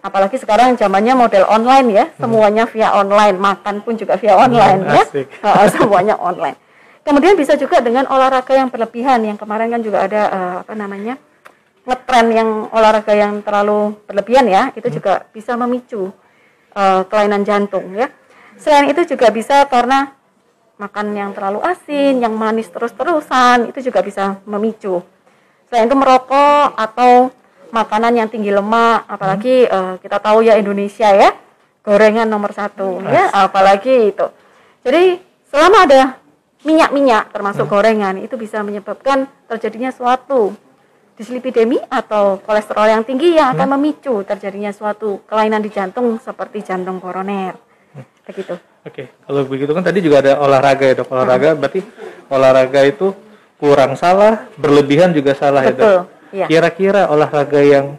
apalagi 0.00 0.36
sekarang 0.36 0.74
zamannya 0.74 1.14
model 1.14 1.46
online 1.46 1.88
ya, 1.94 2.04
semuanya 2.18 2.66
via 2.66 2.90
online, 2.92 3.38
makan 3.38 3.86
pun 3.86 3.94
juga 3.94 4.18
via 4.18 4.34
online 4.34 4.80
ya, 4.82 5.02
asik. 5.04 5.28
Heeh, 5.30 5.66
semuanya 5.78 6.18
online. 6.18 6.58
Kemudian 7.06 7.38
bisa 7.38 7.54
juga 7.54 7.78
dengan 7.78 8.02
olahraga 8.10 8.50
yang 8.50 8.66
berlebihan, 8.66 9.22
yang 9.22 9.38
kemarin 9.38 9.70
kan 9.70 9.78
juga 9.78 10.10
ada 10.10 10.22
eh, 10.26 10.56
apa 10.66 10.74
namanya 10.74 11.14
ngetren 11.86 12.26
yang 12.34 12.50
olahraga 12.74 13.14
yang 13.14 13.46
terlalu 13.46 13.94
berlebihan 14.10 14.50
ya, 14.50 14.62
itu 14.74 14.98
juga 14.98 15.22
bisa 15.30 15.54
memicu 15.54 16.10
eh, 16.74 17.02
kelainan 17.06 17.46
jantung 17.46 17.94
ya. 17.94 18.10
Selain 18.58 18.90
itu 18.90 19.06
juga 19.06 19.30
bisa 19.30 19.70
karena 19.70 20.18
makan 20.82 21.14
yang 21.14 21.30
terlalu 21.30 21.62
asin, 21.62 22.18
yang 22.18 22.34
manis 22.34 22.66
terus-terusan, 22.74 23.70
itu 23.70 23.86
juga 23.86 24.02
bisa 24.02 24.42
memicu. 24.42 24.98
Selain 25.70 25.86
itu 25.86 25.94
merokok 25.94 26.74
atau 26.74 27.30
makanan 27.70 28.18
yang 28.18 28.26
tinggi 28.26 28.50
lemak, 28.50 29.06
apalagi 29.06 29.62
eh, 29.62 29.94
kita 30.02 30.18
tahu 30.18 30.42
ya 30.42 30.58
Indonesia 30.58 31.06
ya, 31.14 31.30
gorengan 31.86 32.26
nomor 32.26 32.50
satu 32.50 32.98
ya, 33.06 33.30
apalagi 33.30 34.10
itu. 34.10 34.26
Jadi 34.82 35.22
selama 35.46 35.86
ada 35.86 36.25
minyak-minyak 36.66 37.30
termasuk 37.30 37.70
gorengan 37.70 38.18
itu 38.18 38.34
bisa 38.34 38.60
menyebabkan 38.66 39.30
terjadinya 39.46 39.94
suatu 39.94 40.50
dislipidemi 41.16 41.80
atau 41.88 42.42
kolesterol 42.42 42.92
yang 42.92 43.02
tinggi 43.06 43.38
yang 43.38 43.56
akan 43.56 43.78
memicu 43.78 44.20
terjadinya 44.26 44.74
suatu 44.74 45.24
kelainan 45.24 45.64
di 45.64 45.70
jantung 45.72 46.18
seperti 46.20 46.60
jantung 46.66 47.00
koroner. 47.00 47.56
Begitu. 48.26 48.58
Oke, 48.84 49.10
kalau 49.24 49.42
begitu 49.46 49.70
kan 49.72 49.82
tadi 49.86 50.02
juga 50.02 50.20
ada 50.20 50.42
olahraga 50.42 50.84
ya 50.84 50.94
dok. 50.98 51.08
Olahraga 51.08 51.48
berarti 51.54 51.80
olahraga 52.28 52.80
itu 52.84 53.14
kurang 53.56 53.96
salah, 53.96 54.50
berlebihan 54.60 55.14
juga 55.14 55.32
salah 55.32 55.62
ya 55.64 55.72
dok. 55.72 55.78
Betul, 55.78 55.98
iya. 56.36 56.46
Kira-kira 56.50 57.08
olahraga 57.08 57.60
yang 57.62 57.96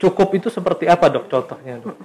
cukup 0.00 0.32
itu 0.34 0.48
seperti 0.50 0.88
apa 0.88 1.06
dok 1.12 1.28
contohnya 1.30 1.78
dok? 1.78 1.96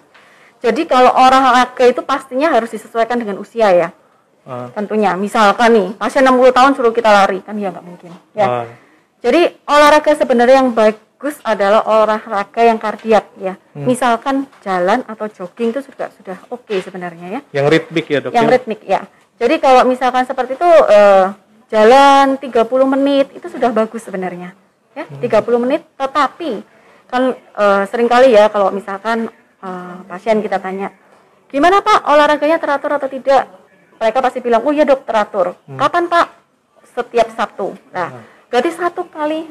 Jadi 0.61 0.85
kalau 0.85 1.09
olahraga 1.09 1.89
itu 1.89 2.05
pastinya 2.05 2.53
harus 2.53 2.69
disesuaikan 2.69 3.17
dengan 3.17 3.41
usia 3.41 3.73
ya. 3.73 3.89
Ah, 4.41 4.73
Tentunya. 4.73 5.13
Misalkan 5.13 5.69
nih, 5.69 5.87
pasien 5.95 6.25
60 6.25 6.49
tahun 6.49 6.71
suruh 6.73 6.89
kita 6.89 7.09
lari, 7.13 7.45
kan 7.45 7.53
ya 7.57 7.69
nggak 7.69 7.85
mungkin. 7.85 8.09
Ya. 8.33 8.45
ah, 8.45 8.65
Jadi 9.21 9.53
olahraga 9.69 10.17
sebenarnya 10.17 10.65
yang 10.65 10.73
bagus 10.73 11.37
adalah 11.45 11.85
olahraga 11.85 12.61
yang 12.65 12.81
kardiak 12.81 13.29
ya. 13.37 13.53
Hmm. 13.77 13.85
Misalkan 13.85 14.49
jalan 14.65 15.05
atau 15.05 15.29
jogging 15.29 15.69
itu 15.69 15.85
sudah 15.85 16.09
sudah 16.17 16.37
oke 16.49 16.73
sebenarnya 16.81 17.37
ya. 17.37 17.41
yang 17.53 17.69
ritmik 17.69 18.09
ya 18.09 18.17
dok. 18.17 18.33
Yang 18.33 18.47
ya? 18.47 18.53
ritmik 18.57 18.81
ya. 18.81 19.01
Jadi 19.37 19.55
kalau 19.61 19.85
misalkan 19.85 20.25
seperti 20.25 20.57
itu 20.57 20.69
eh, 20.89 21.25
jalan 21.69 22.41
30 22.41 22.65
menit 22.89 23.29
itu 23.37 23.45
sudah 23.45 23.69
bagus 23.69 24.01
sebenarnya. 24.01 24.57
Ya, 24.97 25.05
Hmm. 25.05 25.21
30 25.21 25.61
menit 25.61 25.85
tetapi 25.93 26.65
kan 27.05 27.37
eh, 27.37 27.83
sering 27.93 28.09
kali 28.09 28.33
ya 28.33 28.49
kalau 28.49 28.73
misalkan 28.73 29.29
eh, 29.61 29.95
pasien 30.09 30.41
kita 30.41 30.57
tanya, 30.57 30.89
"Gimana 31.45 31.85
Pak 31.85 32.09
olahraganya 32.09 32.57
teratur 32.57 32.97
atau 32.97 33.05
tidak?" 33.05 33.60
Mereka 34.01 34.17
pasti 34.17 34.41
bilang, 34.41 34.65
"Oh 34.65 34.73
iya 34.73 34.81
Dok, 34.81 35.05
teratur." 35.05 35.53
Hmm. 35.63 35.77
Kapan 35.77 36.09
Pak? 36.09 36.27
Setiap 36.91 37.27
Sabtu. 37.31 37.77
Nah, 37.93 38.09
berarti 38.49 38.73
satu 38.73 39.05
kali 39.05 39.45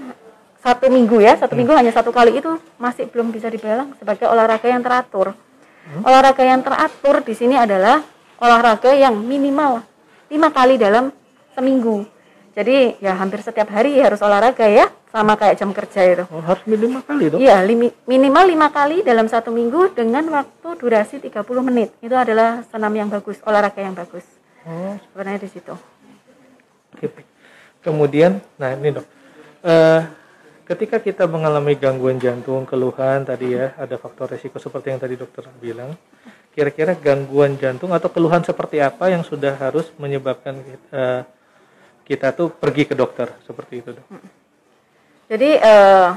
satu 0.60 0.92
minggu 0.92 1.24
ya 1.24 1.40
satu 1.40 1.56
minggu 1.56 1.72
hanya 1.72 1.88
satu 1.88 2.12
kali 2.12 2.36
itu 2.36 2.52
masih 2.76 3.08
belum 3.08 3.32
bisa 3.32 3.48
dibilang 3.48 3.96
sebagai 3.96 4.28
olahraga 4.28 4.68
yang 4.68 4.84
teratur 4.84 5.32
olahraga 6.04 6.44
yang 6.44 6.60
teratur 6.60 7.24
di 7.24 7.32
sini 7.32 7.56
adalah 7.56 8.04
olahraga 8.36 8.92
yang 8.92 9.16
minimal 9.16 9.80
lima 10.28 10.52
kali 10.52 10.76
dalam 10.76 11.08
seminggu 11.56 12.04
jadi 12.52 12.92
ya 13.00 13.16
hampir 13.16 13.40
setiap 13.40 13.72
hari 13.72 13.96
harus 14.04 14.20
olahraga 14.20 14.68
ya 14.68 14.92
sama 15.08 15.32
kayak 15.34 15.56
jam 15.56 15.72
kerja 15.72 16.00
itu 16.04 16.24
Oh, 16.28 16.44
harus 16.44 16.60
minimal 16.68 17.00
kali 17.02 17.24
dok. 17.26 17.40
Iya, 17.40 17.64
limi- 17.64 17.96
minimal 18.04 18.44
lima 18.46 18.68
kali 18.68 19.00
dalam 19.00 19.26
satu 19.26 19.48
minggu 19.50 19.96
dengan 19.96 20.22
waktu 20.28 20.76
durasi 20.76 21.18
30 21.18 21.40
menit. 21.64 21.90
Itu 21.98 22.14
adalah 22.14 22.62
senam 22.70 22.94
yang 22.94 23.10
bagus, 23.10 23.42
olahraga 23.42 23.82
yang 23.82 23.96
bagus. 23.96 24.22
Oh, 24.68 24.94
Sebenarnya 25.12 25.40
di 25.44 25.50
situ. 25.52 25.74
Kemudian, 27.80 28.44
nah 28.60 28.76
ini 28.76 28.92
dok, 28.92 29.06
Eh, 29.60 30.02
ketika 30.64 30.96
kita 30.96 31.28
mengalami 31.28 31.76
gangguan 31.76 32.16
jantung, 32.16 32.64
keluhan 32.64 33.28
tadi 33.28 33.52
ya, 33.52 33.76
ada 33.76 34.00
faktor 34.00 34.32
resiko 34.32 34.56
seperti 34.56 34.88
yang 34.88 35.00
tadi 35.00 35.20
dokter 35.20 35.44
bilang. 35.60 35.92
Kira-kira 36.56 36.96
gangguan 36.96 37.60
jantung 37.60 37.92
atau 37.92 38.08
keluhan 38.08 38.40
seperti 38.40 38.80
apa 38.80 39.12
yang 39.12 39.20
sudah 39.20 39.54
harus 39.60 39.92
menyebabkan 40.00 40.64
kita, 40.64 41.28
kita 42.08 42.28
tuh 42.32 42.48
pergi 42.50 42.88
ke 42.88 42.96
dokter 42.96 43.30
seperti 43.44 43.84
itu 43.84 43.90
dok? 43.92 44.06
Jadi 45.28 45.50
eh, 45.60 46.08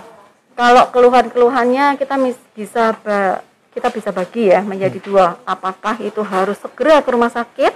kalau 0.55 0.89
keluhan-keluhannya 0.89 1.99
kita 1.99 2.15
bisa 2.55 2.95
kita 3.75 3.87
bisa 3.91 4.09
bagi 4.15 4.49
ya 4.49 4.63
menjadi 4.63 4.97
dua. 5.03 5.37
Apakah 5.43 5.99
itu 5.99 6.23
harus 6.23 6.57
segera 6.63 7.03
ke 7.03 7.09
rumah 7.11 7.29
sakit 7.29 7.75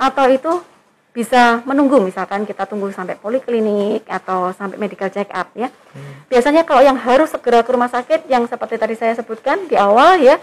atau 0.00 0.26
itu 0.32 0.52
bisa 1.10 1.60
menunggu 1.68 2.00
misalkan 2.00 2.46
kita 2.48 2.64
tunggu 2.64 2.88
sampai 2.94 3.18
poliklinik 3.18 4.06
atau 4.08 4.54
sampai 4.56 4.80
medical 4.80 5.10
check 5.12 5.28
up 5.28 5.52
ya. 5.52 5.68
Biasanya 6.30 6.64
kalau 6.64 6.80
yang 6.80 6.96
harus 6.96 7.28
segera 7.28 7.60
ke 7.60 7.70
rumah 7.74 7.90
sakit 7.92 8.30
yang 8.30 8.46
seperti 8.48 8.78
tadi 8.80 8.94
saya 8.96 9.12
sebutkan 9.18 9.68
di 9.68 9.76
awal 9.76 10.22
ya. 10.22 10.38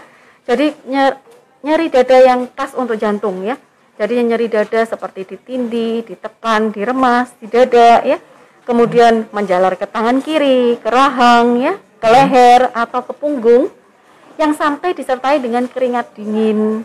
Jadi 0.46 0.76
nyer- 0.86 1.18
nyeri 1.64 1.90
dada 1.90 2.16
yang 2.20 2.46
khas 2.52 2.76
untuk 2.76 3.00
jantung 3.00 3.42
ya. 3.42 3.56
Jadi 3.98 4.22
nyeri 4.22 4.46
dada 4.46 4.86
seperti 4.86 5.26
ditindih, 5.26 6.06
ditekan, 6.06 6.70
diremas 6.70 7.34
di 7.42 7.50
dada 7.50 8.04
ya. 8.06 8.20
Kemudian 8.62 9.26
menjalar 9.32 9.74
ke 9.80 9.88
tangan 9.88 10.20
kiri, 10.20 10.76
ke 10.78 10.88
rahang 10.92 11.58
ya, 11.58 11.80
ke 11.98 12.06
leher 12.06 12.68
atau 12.76 13.00
ke 13.00 13.16
punggung 13.16 13.72
yang 14.36 14.52
sampai 14.52 14.92
disertai 14.92 15.40
dengan 15.40 15.64
keringat 15.66 16.14
dingin, 16.14 16.84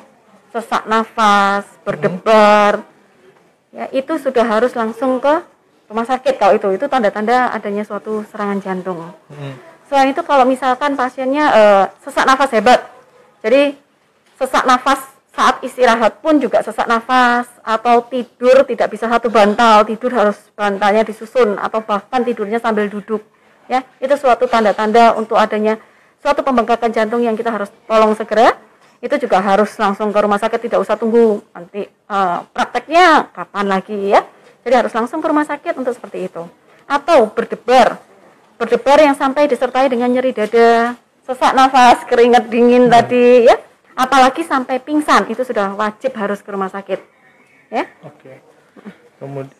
sesak 0.53 0.85
nafas, 0.85 1.65
berdebar. 1.81 2.85
Ya, 3.73 3.89
itu 3.89 4.13
sudah 4.21 4.45
harus 4.45 4.77
langsung 4.77 5.17
ke 5.17 5.41
rumah 5.89 6.05
sakit 6.05 6.37
kalau 6.37 6.53
itu. 6.53 6.69
Itu 6.77 6.85
tanda-tanda 6.85 7.49
adanya 7.49 7.81
suatu 7.81 8.21
serangan 8.29 8.61
jantung. 8.61 9.01
Hmm. 9.33 9.53
Selain 9.89 10.13
itu 10.13 10.21
kalau 10.21 10.45
misalkan 10.45 10.93
pasiennya 10.93 11.45
eh, 11.51 11.85
sesak 12.05 12.29
nafas 12.29 12.53
hebat, 12.53 12.79
jadi 13.41 13.73
sesak 14.37 14.63
nafas 14.69 15.01
saat 15.33 15.65
istirahat 15.65 16.21
pun 16.21 16.37
juga 16.37 16.61
sesak 16.61 16.85
nafas 16.85 17.49
atau 17.65 18.05
tidur 18.05 18.61
tidak 18.69 18.93
bisa 18.93 19.09
satu 19.09 19.33
bantal, 19.33 19.81
tidur 19.89 20.13
harus 20.13 20.37
bantalnya 20.53 21.01
disusun 21.01 21.57
atau 21.57 21.81
bahkan 21.81 22.21
tidurnya 22.21 22.61
sambil 22.61 22.85
duduk. 22.85 23.25
Ya, 23.65 23.81
itu 23.97 24.13
suatu 24.13 24.45
tanda-tanda 24.45 25.17
untuk 25.17 25.39
adanya 25.39 25.81
suatu 26.21 26.45
pembengkakan 26.45 26.93
jantung 26.93 27.25
yang 27.25 27.33
kita 27.33 27.49
harus 27.49 27.73
tolong 27.89 28.13
segera. 28.13 28.53
Itu 29.03 29.19
juga 29.19 29.43
harus 29.43 29.75
langsung 29.75 30.15
ke 30.15 30.19
rumah 30.23 30.39
sakit, 30.39 30.63
tidak 30.63 30.79
usah 30.79 30.95
tunggu 30.95 31.43
nanti 31.51 31.83
eh, 31.91 32.39
prakteknya 32.55 33.35
kapan 33.35 33.65
lagi 33.67 34.15
ya. 34.15 34.23
Jadi 34.63 34.75
harus 34.79 34.95
langsung 34.95 35.19
ke 35.19 35.27
rumah 35.27 35.43
sakit 35.43 35.75
untuk 35.75 35.91
seperti 35.91 36.31
itu. 36.31 36.47
Atau 36.87 37.27
berdebar, 37.35 37.99
berdebar 38.55 39.03
yang 39.03 39.11
sampai 39.11 39.51
disertai 39.51 39.91
dengan 39.91 40.07
nyeri 40.07 40.31
dada, 40.31 40.95
sesak 41.27 41.51
nafas, 41.51 42.07
keringat 42.07 42.47
dingin 42.47 42.87
tadi 42.87 43.43
ya. 43.43 43.59
Apalagi 43.91 44.47
sampai 44.47 44.79
pingsan 44.79 45.27
itu 45.27 45.43
sudah 45.43 45.75
wajib 45.75 46.15
harus 46.15 46.39
ke 46.39 46.47
rumah 46.47 46.71
sakit. 46.71 47.03
Ya. 47.67 47.91
Oke. 48.07 48.39
Kemudian 49.19 49.51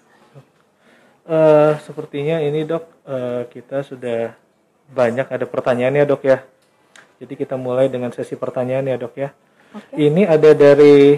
eh 1.24 1.74
sepertinya 1.84 2.40
ini 2.44 2.68
dok 2.68 2.84
eh, 3.08 3.44
kita 3.48 3.84
sudah 3.84 4.36
banyak 4.92 5.28
ada 5.28 5.44
pertanyaannya 5.44 6.04
dok 6.08 6.24
ya. 6.24 6.48
Jadi 7.24 7.40
kita 7.40 7.56
mulai 7.56 7.88
dengan 7.88 8.12
sesi 8.12 8.36
pertanyaan 8.36 8.84
ya 8.84 9.00
dok 9.00 9.16
ya. 9.16 9.32
Ini 9.96 10.28
ada 10.28 10.52
dari 10.52 11.16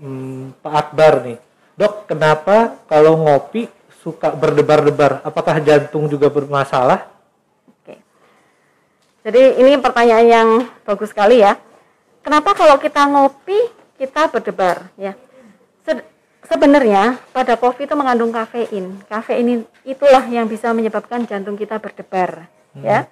hmm, 0.00 0.64
Pak 0.64 0.72
Akbar 0.72 1.28
nih. 1.28 1.36
Dok, 1.76 2.08
kenapa 2.08 2.80
kalau 2.88 3.20
ngopi 3.20 3.68
suka 4.00 4.32
berdebar-debar? 4.32 5.20
Apakah 5.20 5.60
jantung 5.60 6.08
juga 6.08 6.32
bermasalah? 6.32 7.04
Oke. 7.68 8.00
Jadi 9.28 9.60
ini 9.60 9.76
pertanyaan 9.76 10.24
yang 10.24 10.48
bagus 10.88 11.12
sekali 11.12 11.44
ya. 11.44 11.60
Kenapa 12.24 12.56
kalau 12.56 12.80
kita 12.80 13.04
ngopi 13.04 13.60
kita 14.00 14.32
berdebar 14.32 14.88
ya? 14.96 15.12
Se- 15.84 16.08
sebenarnya 16.48 17.20
pada 17.36 17.60
kopi 17.60 17.84
itu 17.84 17.92
mengandung 17.92 18.32
kafein. 18.32 19.04
Kafein 19.04 19.68
itulah 19.84 20.24
yang 20.32 20.48
bisa 20.48 20.72
menyebabkan 20.72 21.28
jantung 21.28 21.60
kita 21.60 21.76
berdebar 21.76 22.48
ya. 22.80 23.04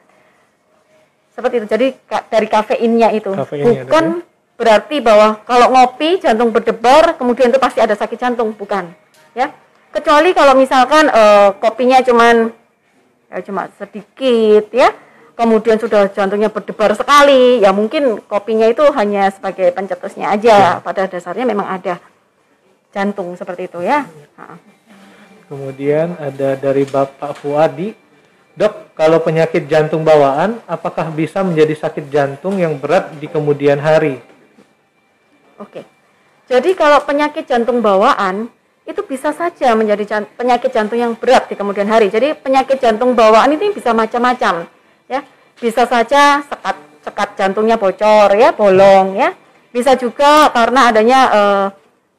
Seperti 1.34 1.54
itu. 1.58 1.66
Jadi 1.66 1.86
ka- 2.06 2.24
dari 2.30 2.46
kafeinnya 2.46 3.10
itu 3.10 3.34
Kafeinnya, 3.34 3.82
bukan 3.84 4.04
berarti 4.54 5.02
bahwa 5.02 5.42
kalau 5.42 5.74
ngopi 5.74 6.22
jantung 6.22 6.54
berdebar 6.54 7.18
kemudian 7.18 7.50
itu 7.50 7.58
pasti 7.58 7.82
ada 7.82 7.98
sakit 7.98 8.14
jantung, 8.14 8.54
bukan 8.54 8.94
ya. 9.34 9.50
Kecuali 9.90 10.30
kalau 10.30 10.54
misalkan 10.54 11.10
eh, 11.10 11.50
kopinya 11.58 11.98
cuman 12.02 12.54
ya 13.30 13.38
cuma 13.42 13.66
sedikit 13.74 14.70
ya 14.70 14.94
kemudian 15.34 15.74
sudah 15.82 16.06
jantungnya 16.14 16.46
berdebar 16.46 16.94
sekali 16.94 17.58
ya 17.58 17.74
mungkin 17.74 18.22
kopinya 18.22 18.70
itu 18.70 18.86
hanya 18.94 19.26
sebagai 19.34 19.74
pencetusnya 19.74 20.30
aja 20.30 20.78
pada 20.78 21.10
dasarnya 21.10 21.42
memang 21.42 21.66
ada 21.66 21.98
jantung 22.94 23.34
seperti 23.34 23.66
itu 23.66 23.82
ya 23.82 24.06
Ha. 24.38 24.54
Kemudian 25.44 26.16
ada 26.18 26.56
dari 26.56 26.82
Bapak 26.82 27.38
Fuadi. 27.38 27.94
Dok, 28.54 28.94
kalau 28.94 29.18
penyakit 29.18 29.66
jantung 29.66 30.06
bawaan, 30.06 30.62
apakah 30.70 31.10
bisa 31.10 31.42
menjadi 31.42 31.74
sakit 31.74 32.06
jantung 32.06 32.54
yang 32.54 32.78
berat 32.78 33.10
di 33.18 33.26
kemudian 33.26 33.82
hari? 33.82 34.22
oke. 35.58 35.82
Jadi 36.44 36.76
kalau 36.76 37.00
penyakit 37.02 37.48
jantung 37.48 37.80
bawaan 37.80 38.52
itu 38.84 39.00
bisa 39.02 39.32
saja 39.32 39.72
menjadi 39.72 40.04
jan- 40.04 40.30
penyakit 40.36 40.70
jantung 40.70 41.00
yang 41.00 41.16
berat 41.16 41.48
di 41.48 41.56
kemudian 41.56 41.88
hari. 41.88 42.12
Jadi 42.12 42.36
penyakit 42.36 42.78
jantung 42.78 43.16
bawaan 43.16 43.48
ini 43.56 43.72
bisa 43.72 43.96
macam-macam 43.96 44.68
ya. 45.08 45.24
Bisa 45.56 45.88
saja 45.88 46.44
sekat 46.44 46.76
sekat 47.00 47.28
jantungnya 47.40 47.80
bocor 47.80 48.28
ya 48.36 48.52
bolong 48.52 49.16
ya. 49.16 49.32
Bisa 49.72 49.96
juga 49.96 50.52
karena 50.52 50.92
adanya 50.92 51.20
eh, 51.32 51.66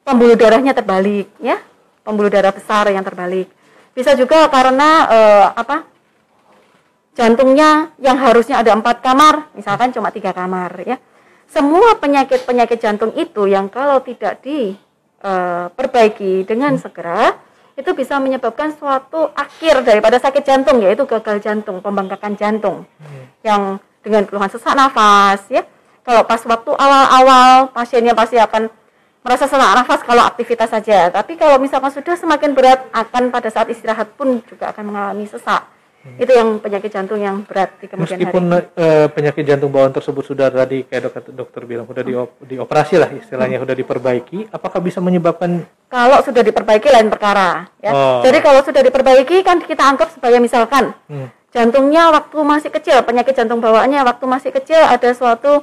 pembuluh 0.02 0.34
darahnya 0.34 0.74
terbalik 0.74 1.30
ya. 1.38 1.62
Pembuluh 2.02 2.28
darah 2.28 2.50
besar 2.50 2.90
yang 2.90 3.06
terbalik. 3.06 3.46
Bisa 3.94 4.18
juga 4.18 4.50
karena 4.50 5.06
eh, 5.06 5.46
apa 5.54 5.86
jantungnya 7.16 7.96
yang 7.96 8.20
harusnya 8.20 8.60
ada 8.60 8.76
empat 8.76 9.00
kamar 9.00 9.48
misalkan 9.56 9.90
cuma 9.90 10.12
tiga 10.12 10.36
kamar 10.36 10.84
ya. 10.84 11.00
Semua 11.48 11.96
penyakit 11.96 12.44
penyakit 12.44 12.76
jantung 12.76 13.16
itu 13.16 13.48
yang 13.48 13.72
kalau 13.72 14.04
tidak 14.04 14.44
diperbaiki 14.44 16.44
dengan 16.44 16.76
segera 16.76 17.32
itu 17.76 17.92
bisa 17.96 18.20
menyebabkan 18.20 18.76
suatu 18.76 19.32
akhir 19.32 19.84
daripada 19.84 20.20
sakit 20.20 20.44
jantung 20.44 20.80
yaitu 20.84 21.08
gagal 21.08 21.40
jantung 21.40 21.80
pembengkakan 21.80 22.36
jantung. 22.36 22.84
Yang 23.40 23.80
dengan 24.04 24.22
keluhan 24.28 24.52
sesak 24.52 24.76
nafas 24.76 25.40
ya. 25.48 25.64
Kalau 26.04 26.22
pas 26.22 26.38
waktu 26.38 26.70
awal-awal 26.70 27.74
pasiennya 27.74 28.14
pasti 28.14 28.38
akan 28.38 28.70
merasa 29.24 29.48
sesak 29.48 29.74
nafas 29.74 30.00
kalau 30.04 30.22
aktivitas 30.26 30.70
saja. 30.70 31.08
Tapi 31.14 31.38
kalau 31.38 31.62
misalkan 31.62 31.94
sudah 31.94 32.18
semakin 32.18 32.52
berat 32.52 32.84
akan 32.90 33.30
pada 33.30 33.48
saat 33.48 33.70
istirahat 33.70 34.12
pun 34.18 34.42
juga 34.50 34.74
akan 34.74 34.92
mengalami 34.92 35.30
sesak 35.30 35.75
itu 36.16 36.32
yang 36.32 36.48
penyakit 36.62 36.90
jantung 36.94 37.20
yang 37.20 37.42
berat 37.44 37.76
di 37.82 37.90
kemudian 37.90 38.16
Meskipun 38.16 38.44
hari 38.48 38.64
eh, 38.78 39.06
penyakit 39.10 39.44
jantung 39.44 39.70
bawaan 39.74 39.92
tersebut 39.92 40.24
sudah 40.24 40.48
tadi 40.48 40.86
kayak 40.86 41.10
dokter, 41.10 41.32
dokter 41.34 41.62
bilang 41.66 41.84
sudah 41.84 42.02
diop- 42.06 42.38
dioperasi 42.46 42.94
lah 42.96 43.10
istilahnya 43.12 43.58
sudah 43.60 43.74
diperbaiki, 43.74 44.48
apakah 44.54 44.80
bisa 44.80 45.02
menyebabkan? 45.02 45.66
Kalau 45.90 46.18
sudah 46.22 46.42
diperbaiki 46.42 46.88
lain 46.88 47.10
perkara 47.10 47.68
ya. 47.78 47.92
Oh. 47.94 48.20
jadi 48.22 48.38
kalau 48.42 48.62
sudah 48.62 48.82
diperbaiki 48.82 49.42
kan 49.46 49.62
kita 49.62 49.82
anggap 49.82 50.10
sebagai 50.10 50.42
misalkan 50.42 50.94
hmm, 51.06 51.30
jantungnya 51.54 52.10
waktu 52.10 52.38
masih 52.42 52.70
kecil 52.74 53.02
penyakit 53.06 53.38
jantung 53.38 53.62
bawaannya 53.62 54.02
waktu 54.02 54.24
masih 54.26 54.50
kecil 54.50 54.82
ada 54.82 55.14
suatu 55.14 55.62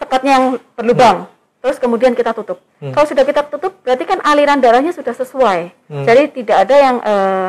sekatnya 0.00 0.32
yang 0.38 0.44
berlubang 0.74 1.28
terus 1.64 1.80
kemudian 1.80 2.12
kita 2.12 2.32
tutup. 2.36 2.60
Hmm. 2.80 2.92
kalau 2.92 3.06
sudah 3.08 3.24
kita 3.24 3.44
tutup 3.48 3.72
berarti 3.84 4.04
kan 4.04 4.20
aliran 4.24 4.60
darahnya 4.60 4.92
sudah 4.92 5.12
sesuai. 5.12 5.72
Hmm. 5.92 6.04
jadi 6.04 6.22
tidak 6.32 6.56
ada 6.68 6.76
yang 6.76 6.96
eh, 7.04 7.48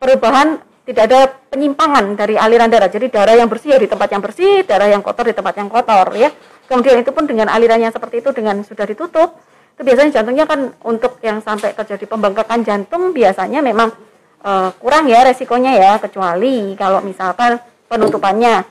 perubahan 0.00 0.60
tidak 0.82 1.02
ada 1.06 1.20
penyimpangan 1.30 2.18
dari 2.18 2.34
aliran 2.34 2.66
darah. 2.66 2.90
Jadi 2.90 3.06
darah 3.06 3.38
yang 3.38 3.46
bersih 3.46 3.74
ya 3.74 3.78
di 3.78 3.86
tempat 3.86 4.08
yang 4.10 4.22
bersih 4.22 4.66
darah 4.66 4.90
yang 4.90 5.02
kotor 5.02 5.30
di 5.30 5.34
tempat 5.34 5.54
yang 5.54 5.70
kotor 5.70 6.10
ya. 6.18 6.30
Kemudian 6.66 6.98
itu 6.98 7.10
pun 7.14 7.24
dengan 7.30 7.46
alirannya 7.50 7.94
seperti 7.94 8.18
itu 8.18 8.30
dengan 8.34 8.66
sudah 8.66 8.86
ditutup 8.86 9.38
itu 9.72 9.82
biasanya 9.88 10.20
jantungnya 10.20 10.44
kan 10.44 10.74
untuk 10.84 11.16
yang 11.24 11.40
sampai 11.40 11.72
terjadi 11.72 12.04
pembengkakan 12.04 12.60
jantung 12.66 13.14
biasanya 13.14 13.64
memang 13.64 13.94
eh, 14.42 14.70
kurang 14.82 15.06
ya 15.06 15.22
resikonya 15.22 15.72
ya. 15.78 15.92
Kecuali 16.02 16.74
kalau 16.74 16.98
misalkan 17.06 17.62
penutupannya 17.86 18.66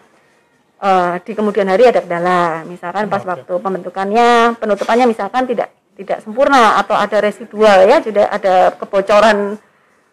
eh, 0.83 1.13
di 1.23 1.31
kemudian 1.31 1.71
hari 1.71 1.87
ada 1.87 2.03
kendala. 2.03 2.67
Misalkan 2.67 3.07
pas 3.07 3.23
waktu 3.23 3.53
pembentukannya 3.55 4.59
penutupannya 4.59 5.07
misalkan 5.07 5.47
tidak 5.47 5.71
tidak 5.95 6.19
sempurna 6.23 6.75
atau 6.75 6.95
ada 6.95 7.23
residual 7.23 7.87
ya 7.87 8.03
sudah 8.03 8.25
ada 8.31 8.75
kebocoran 8.75 9.55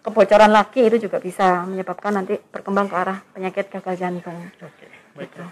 kebocoran 0.02 0.52
lagi 0.52 0.87
itu 0.87 1.08
juga 1.08 1.18
bisa 1.18 1.66
menyebabkan 1.68 2.14
nanti 2.14 2.38
berkembang 2.38 2.87
ke 2.88 2.96
arah 2.96 3.18
penyakit 3.34 3.68
gagal 3.68 3.94
jantung 3.98 4.37
Oke, 4.62 4.87
baiklah. 5.18 5.50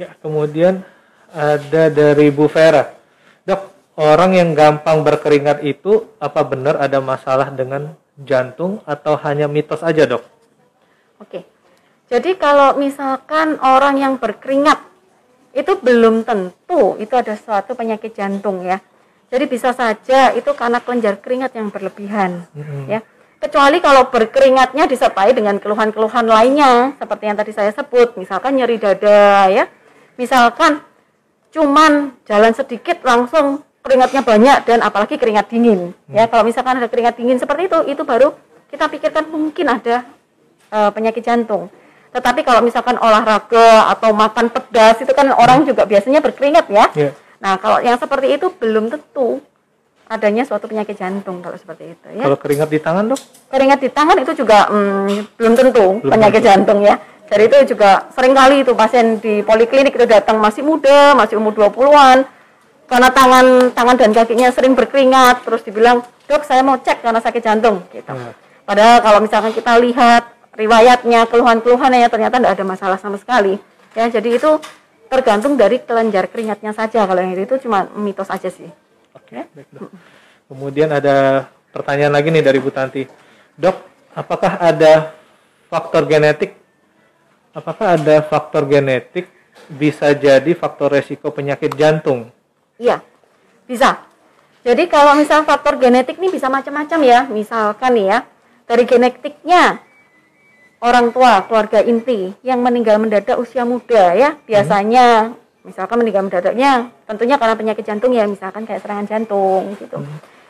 Ya, 0.00 0.08
kemudian 0.18 0.82
ada 1.32 1.92
dari 1.92 2.32
Bu 2.32 2.48
Vera. 2.48 2.92
Dok, 3.44 3.60
orang 4.00 4.36
yang 4.36 4.56
gampang 4.56 5.04
berkeringat 5.04 5.64
itu 5.64 6.08
apa 6.16 6.44
benar 6.44 6.80
ada 6.80 6.98
masalah 7.00 7.52
dengan 7.52 7.96
jantung 8.20 8.80
atau 8.88 9.16
hanya 9.20 9.48
mitos 9.48 9.84
aja, 9.84 10.08
Dok? 10.08 10.24
Oke. 11.20 11.44
Jadi 12.12 12.36
kalau 12.36 12.76
misalkan 12.76 13.56
orang 13.64 13.96
yang 13.96 14.14
berkeringat 14.20 14.76
itu 15.52 15.72
belum 15.80 16.24
tentu 16.24 16.96
itu 17.00 17.14
ada 17.16 17.36
suatu 17.36 17.72
penyakit 17.72 18.12
jantung 18.12 18.64
ya. 18.64 18.80
Jadi 19.32 19.48
bisa 19.48 19.72
saja 19.72 20.36
itu 20.36 20.52
karena 20.52 20.84
kelenjar 20.84 21.16
keringat 21.16 21.56
yang 21.56 21.72
berlebihan 21.72 22.44
Mm-mm. 22.52 22.84
ya. 22.88 23.00
Kecuali 23.42 23.82
kalau 23.82 24.06
berkeringatnya 24.06 24.86
disertai 24.86 25.34
dengan 25.34 25.58
keluhan-keluhan 25.58 26.30
lainnya 26.30 26.94
seperti 26.94 27.26
yang 27.26 27.34
tadi 27.34 27.50
saya 27.50 27.74
sebut, 27.74 28.14
misalkan 28.14 28.54
nyeri 28.54 28.78
dada 28.78 29.50
ya. 29.50 29.66
Misalkan 30.14 30.78
cuman 31.50 32.14
jalan 32.22 32.54
sedikit 32.54 33.02
langsung 33.02 33.66
keringatnya 33.82 34.22
banyak 34.22 34.58
dan 34.62 34.78
apalagi 34.86 35.18
keringat 35.18 35.50
dingin 35.50 35.90
ya. 36.06 36.30
Kalau 36.30 36.46
misalkan 36.46 36.78
ada 36.78 36.86
keringat 36.86 37.18
dingin 37.18 37.42
seperti 37.42 37.66
itu, 37.66 37.78
itu 37.90 38.02
baru 38.06 38.30
kita 38.70 38.86
pikirkan 38.86 39.26
mungkin 39.26 39.66
ada 39.74 40.06
eh, 40.70 40.90
penyakit 40.94 41.26
jantung. 41.26 41.66
Tetapi 42.14 42.46
kalau 42.46 42.62
misalkan 42.62 42.94
olahraga 42.94 43.90
atau 43.90 44.14
makan 44.14 44.54
pedas 44.54 45.02
itu 45.02 45.10
kan 45.10 45.34
orang 45.34 45.66
juga 45.66 45.82
biasanya 45.82 46.22
berkeringat 46.22 46.70
ya. 46.70 46.86
Ya. 46.94 47.10
Nah, 47.42 47.58
kalau 47.58 47.82
yang 47.82 47.98
seperti 47.98 48.38
itu 48.38 48.54
belum 48.54 48.86
tentu 48.86 49.42
adanya 50.12 50.44
suatu 50.44 50.68
penyakit 50.68 51.00
jantung 51.00 51.40
kalau 51.40 51.56
seperti 51.56 51.96
itu 51.96 52.06
ya. 52.12 52.28
Kalau 52.28 52.36
keringat 52.36 52.68
di 52.68 52.78
tangan, 52.78 53.04
Dok? 53.08 53.20
Keringat 53.48 53.78
di 53.80 53.88
tangan 53.88 54.16
itu 54.20 54.32
juga 54.36 54.68
mm, 54.68 55.40
belum 55.40 55.52
tentu 55.56 55.86
Belum 56.04 56.12
penyakit 56.12 56.40
tentu. 56.44 56.48
jantung 56.52 56.78
ya. 56.84 57.00
Jadi 57.32 57.42
itu 57.48 57.56
juga 57.72 58.12
sering 58.12 58.36
kali 58.36 58.60
itu 58.60 58.76
pasien 58.76 59.16
di 59.16 59.40
poliklinik 59.40 59.96
itu 59.96 60.04
datang 60.04 60.36
masih 60.36 60.60
muda, 60.60 61.16
masih 61.16 61.40
umur 61.40 61.56
20-an. 61.56 62.28
Karena 62.84 63.08
tangan 63.08 63.72
tangan 63.72 63.96
dan 63.96 64.12
kakinya 64.12 64.52
sering 64.52 64.76
berkeringat, 64.76 65.48
terus 65.48 65.64
dibilang, 65.64 66.04
"Dok, 66.28 66.44
saya 66.44 66.60
mau 66.60 66.76
cek 66.76 67.00
karena 67.00 67.24
sakit 67.24 67.40
jantung." 67.40 67.80
gitu. 67.88 68.12
Nah, 68.12 68.36
Padahal 68.62 69.00
kalau 69.00 69.18
misalkan 69.24 69.56
kita 69.56 69.80
lihat 69.80 70.28
riwayatnya, 70.52 71.24
keluhan-keluhannya 71.26 72.06
ternyata 72.12 72.36
tidak 72.36 72.52
ada 72.52 72.64
masalah 72.68 72.98
sama 73.00 73.16
sekali. 73.16 73.56
Ya, 73.96 74.12
jadi 74.12 74.36
itu 74.36 74.60
tergantung 75.08 75.56
dari 75.56 75.80
kelenjar 75.80 76.28
keringatnya 76.28 76.76
saja. 76.76 77.08
Kalau 77.08 77.20
yang 77.20 77.32
itu 77.32 77.56
cuma 77.64 77.88
mitos 77.96 78.28
aja 78.28 78.52
sih. 78.52 78.68
Oke, 79.32 79.48
baik. 79.56 79.68
Kemudian 80.44 80.92
ada 80.92 81.48
pertanyaan 81.72 82.12
lagi 82.12 82.28
nih 82.28 82.44
dari 82.44 82.60
Bu 82.60 82.68
Tanti. 82.68 83.08
Dok, 83.56 83.80
apakah 84.12 84.60
ada 84.60 85.16
faktor 85.72 86.04
genetik? 86.04 86.52
Apakah 87.56 87.96
ada 87.96 88.20
faktor 88.20 88.68
genetik 88.68 89.32
bisa 89.72 90.12
jadi 90.12 90.52
faktor 90.52 90.92
resiko 90.92 91.32
penyakit 91.32 91.72
jantung? 91.80 92.28
Iya, 92.76 93.00
bisa. 93.64 94.04
Jadi 94.68 94.84
kalau 94.92 95.16
misal 95.16 95.48
faktor 95.48 95.80
genetik 95.80 96.20
nih 96.20 96.28
bisa 96.28 96.52
macam-macam 96.52 97.00
ya. 97.00 97.24
Misalkan 97.32 97.96
nih 97.96 98.06
ya, 98.12 98.18
dari 98.68 98.84
genetiknya 98.84 99.80
orang 100.84 101.08
tua, 101.08 101.40
keluarga 101.48 101.80
inti 101.80 102.36
yang 102.44 102.60
meninggal 102.60 103.00
mendadak 103.00 103.40
usia 103.40 103.64
muda 103.64 104.12
ya. 104.12 104.36
Biasanya 104.44 105.32
misalkan 105.62 105.98
meninggal 106.02 106.26
mendadaknya 106.26 106.90
tentunya 107.06 107.38
karena 107.38 107.54
penyakit 107.54 107.84
jantung 107.86 108.12
ya, 108.14 108.26
misalkan 108.26 108.66
kayak 108.66 108.82
serangan 108.82 109.06
jantung 109.06 109.74
gitu. 109.78 109.98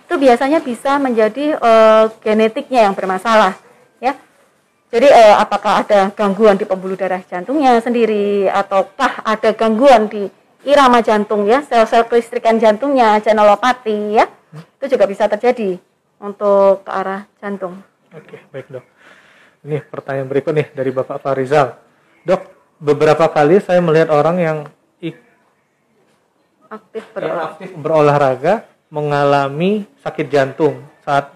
Itu 0.09 0.15
biasanya 0.21 0.61
bisa 0.61 1.01
menjadi 1.01 1.57
eh, 1.57 2.05
genetiknya 2.21 2.89
yang 2.91 2.95
bermasalah 2.97 3.57
ya. 4.01 4.13
Jadi 4.93 5.09
eh, 5.09 5.37
apakah 5.41 5.85
ada 5.85 6.13
gangguan 6.13 6.61
di 6.61 6.69
pembuluh 6.69 7.01
darah 7.01 7.25
jantungnya 7.25 7.81
sendiri 7.81 8.45
ataukah 8.49 9.25
ada 9.25 9.57
gangguan 9.57 10.09
di 10.09 10.29
irama 10.69 11.01
jantung 11.01 11.49
ya, 11.49 11.65
sel-sel 11.65 12.05
kelistrikan 12.07 12.61
jantungnya, 12.61 13.19
channelopati 13.25 14.21
ya. 14.21 14.29
Itu 14.53 14.93
juga 14.93 15.09
bisa 15.09 15.25
terjadi 15.27 15.81
untuk 16.21 16.85
ke 16.85 16.91
arah 16.93 17.25
jantung. 17.41 17.81
Oke, 18.13 18.37
baik 18.53 18.69
dok. 18.69 18.85
Ini 19.65 19.81
pertanyaan 19.89 20.29
berikut 20.29 20.53
nih 20.53 20.69
dari 20.77 20.91
Bapak 20.93 21.25
Farizal. 21.25 21.81
Dok, 22.29 22.43
beberapa 22.77 23.27
kali 23.33 23.65
saya 23.65 23.81
melihat 23.81 24.13
orang 24.13 24.37
yang 24.39 24.59
Aktif 26.73 27.05
yang 27.05 27.13
berolah. 27.13 27.45
aktif 27.53 27.69
berolahraga 27.77 28.55
mengalami 28.89 29.85
sakit 30.01 30.27
jantung 30.33 30.81
saat 31.05 31.29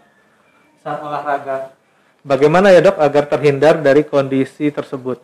saat 0.80 0.96
olahraga. 1.04 1.76
Bagaimana 2.24 2.72
ya 2.72 2.80
dok 2.80 2.96
agar 2.96 3.28
terhindar 3.28 3.76
dari 3.84 4.00
kondisi 4.00 4.72
tersebut? 4.72 5.20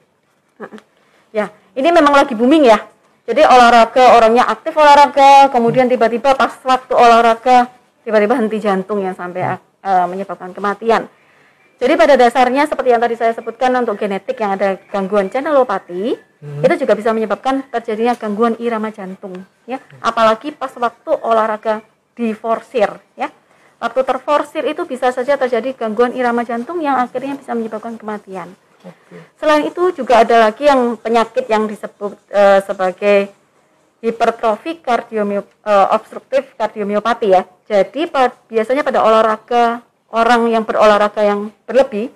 Ya, 1.33 1.49
ini 1.73 1.89
memang 1.89 2.13
lagi 2.13 2.37
booming 2.37 2.69
ya. 2.69 2.85
Jadi 3.25 3.41
olahraga 3.41 4.21
orangnya 4.21 4.45
aktif 4.53 4.77
olahraga, 4.77 5.49
kemudian 5.49 5.89
tiba-tiba 5.89 6.37
pas 6.37 6.61
waktu 6.61 6.93
olahraga 6.93 7.73
tiba-tiba 8.05 8.37
henti 8.37 8.61
jantung 8.61 9.01
yang 9.01 9.17
sampai 9.17 9.57
eh, 9.57 10.07
menyebabkan 10.13 10.53
kematian. 10.53 11.09
Jadi 11.81 11.93
pada 11.97 12.15
dasarnya 12.21 12.69
seperti 12.69 12.93
yang 12.93 13.01
tadi 13.01 13.17
saya 13.17 13.33
sebutkan 13.33 13.73
untuk 13.81 13.97
genetik 13.97 14.37
yang 14.39 14.61
ada 14.61 14.77
gangguan 14.93 15.33
channelopati, 15.33 16.15
itu 16.43 16.75
juga 16.83 16.99
bisa 16.99 17.15
menyebabkan 17.15 17.63
terjadinya 17.71 18.19
gangguan 18.19 18.59
irama 18.59 18.91
jantung, 18.91 19.47
ya. 19.63 19.79
Apalagi 20.03 20.51
pas 20.51 20.75
waktu 20.75 21.11
olahraga 21.23 21.87
diforsir, 22.19 22.91
ya. 23.15 23.31
Waktu 23.79 24.01
terforsir 24.03 24.63
itu 24.67 24.83
bisa 24.87 25.15
saja 25.15 25.39
terjadi 25.39 25.75
gangguan 25.75 26.15
irama 26.15 26.43
jantung 26.43 26.83
yang 26.83 26.99
akhirnya 26.99 27.39
bisa 27.39 27.55
menyebabkan 27.55 27.95
kematian. 27.95 28.51
Selain 29.39 29.63
itu 29.63 29.95
juga 29.95 30.27
ada 30.27 30.51
lagi 30.51 30.67
yang 30.67 30.99
penyakit 30.99 31.47
yang 31.47 31.71
disebut 31.71 32.19
eh, 32.35 32.59
sebagai 32.67 33.31
hipertrofi 34.03 34.83
kardiomio 34.83 35.47
eh, 35.63 35.87
obstruktif 35.95 36.55
kardiomiopati 36.59 37.27
ya. 37.31 37.47
Jadi 37.71 38.11
pa- 38.11 38.35
biasanya 38.51 38.83
pada 38.83 39.07
olahraga 39.07 39.83
orang 40.11 40.51
yang 40.51 40.67
berolahraga 40.67 41.23
yang 41.23 41.55
berlebih 41.67 42.11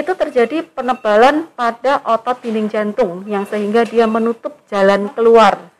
itu 0.00 0.12
terjadi 0.16 0.64
penebalan 0.64 1.46
pada 1.52 2.00
otot 2.08 2.40
dinding 2.40 2.72
jantung 2.72 3.28
yang 3.28 3.44
sehingga 3.44 3.84
dia 3.84 4.08
menutup 4.08 4.56
jalan 4.72 5.12
keluar 5.12 5.70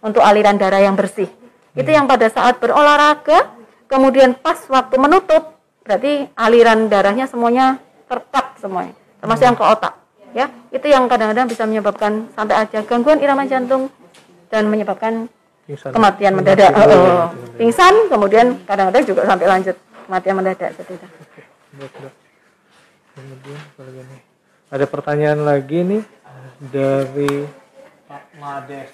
untuk 0.00 0.24
aliran 0.24 0.56
darah 0.56 0.80
yang 0.80 0.96
bersih. 0.96 1.28
Itu 1.76 1.92
yang 1.92 2.08
pada 2.08 2.32
saat 2.32 2.56
berolahraga 2.56 3.52
kemudian 3.86 4.34
pas 4.34 4.58
waktu 4.66 4.96
menutup 4.98 5.56
berarti 5.86 6.26
aliran 6.34 6.90
darahnya 6.90 7.30
semuanya 7.30 7.78
terkat 8.10 8.58
semuanya 8.58 8.94
termasuk 9.22 9.44
yang 9.46 9.54
ke 9.54 9.64
otak 9.64 9.94
ya 10.34 10.46
itu 10.74 10.86
yang 10.90 11.06
kadang-kadang 11.06 11.46
bisa 11.46 11.62
menyebabkan 11.62 12.26
sampai 12.34 12.66
ada 12.66 12.78
gangguan 12.82 13.22
irama 13.22 13.46
jantung 13.46 13.86
dan 14.50 14.66
menyebabkan 14.66 15.30
Pingsan. 15.66 15.90
kematian 15.94 16.32
mendadak 16.34 16.70
Pingsan. 16.70 16.90
Oh, 16.90 17.06
oh. 17.06 17.26
pingsan 17.58 17.94
kemudian 18.10 18.46
kadang-kadang 18.66 19.02
juga 19.06 19.22
sampai 19.26 19.46
lanjut 19.46 19.76
kematian 20.06 20.34
mendadak 20.38 20.70
seperti 20.74 20.92
itu. 20.98 21.06
Kemudian 23.16 23.56
apa 23.56 23.80
lagi 23.80 24.00
nih? 24.04 24.20
Ada 24.68 24.84
pertanyaan 24.84 25.40
lagi 25.40 25.78
nih 25.80 26.02
dari 26.68 27.48
Pak 28.04 28.24
Mades. 28.36 28.92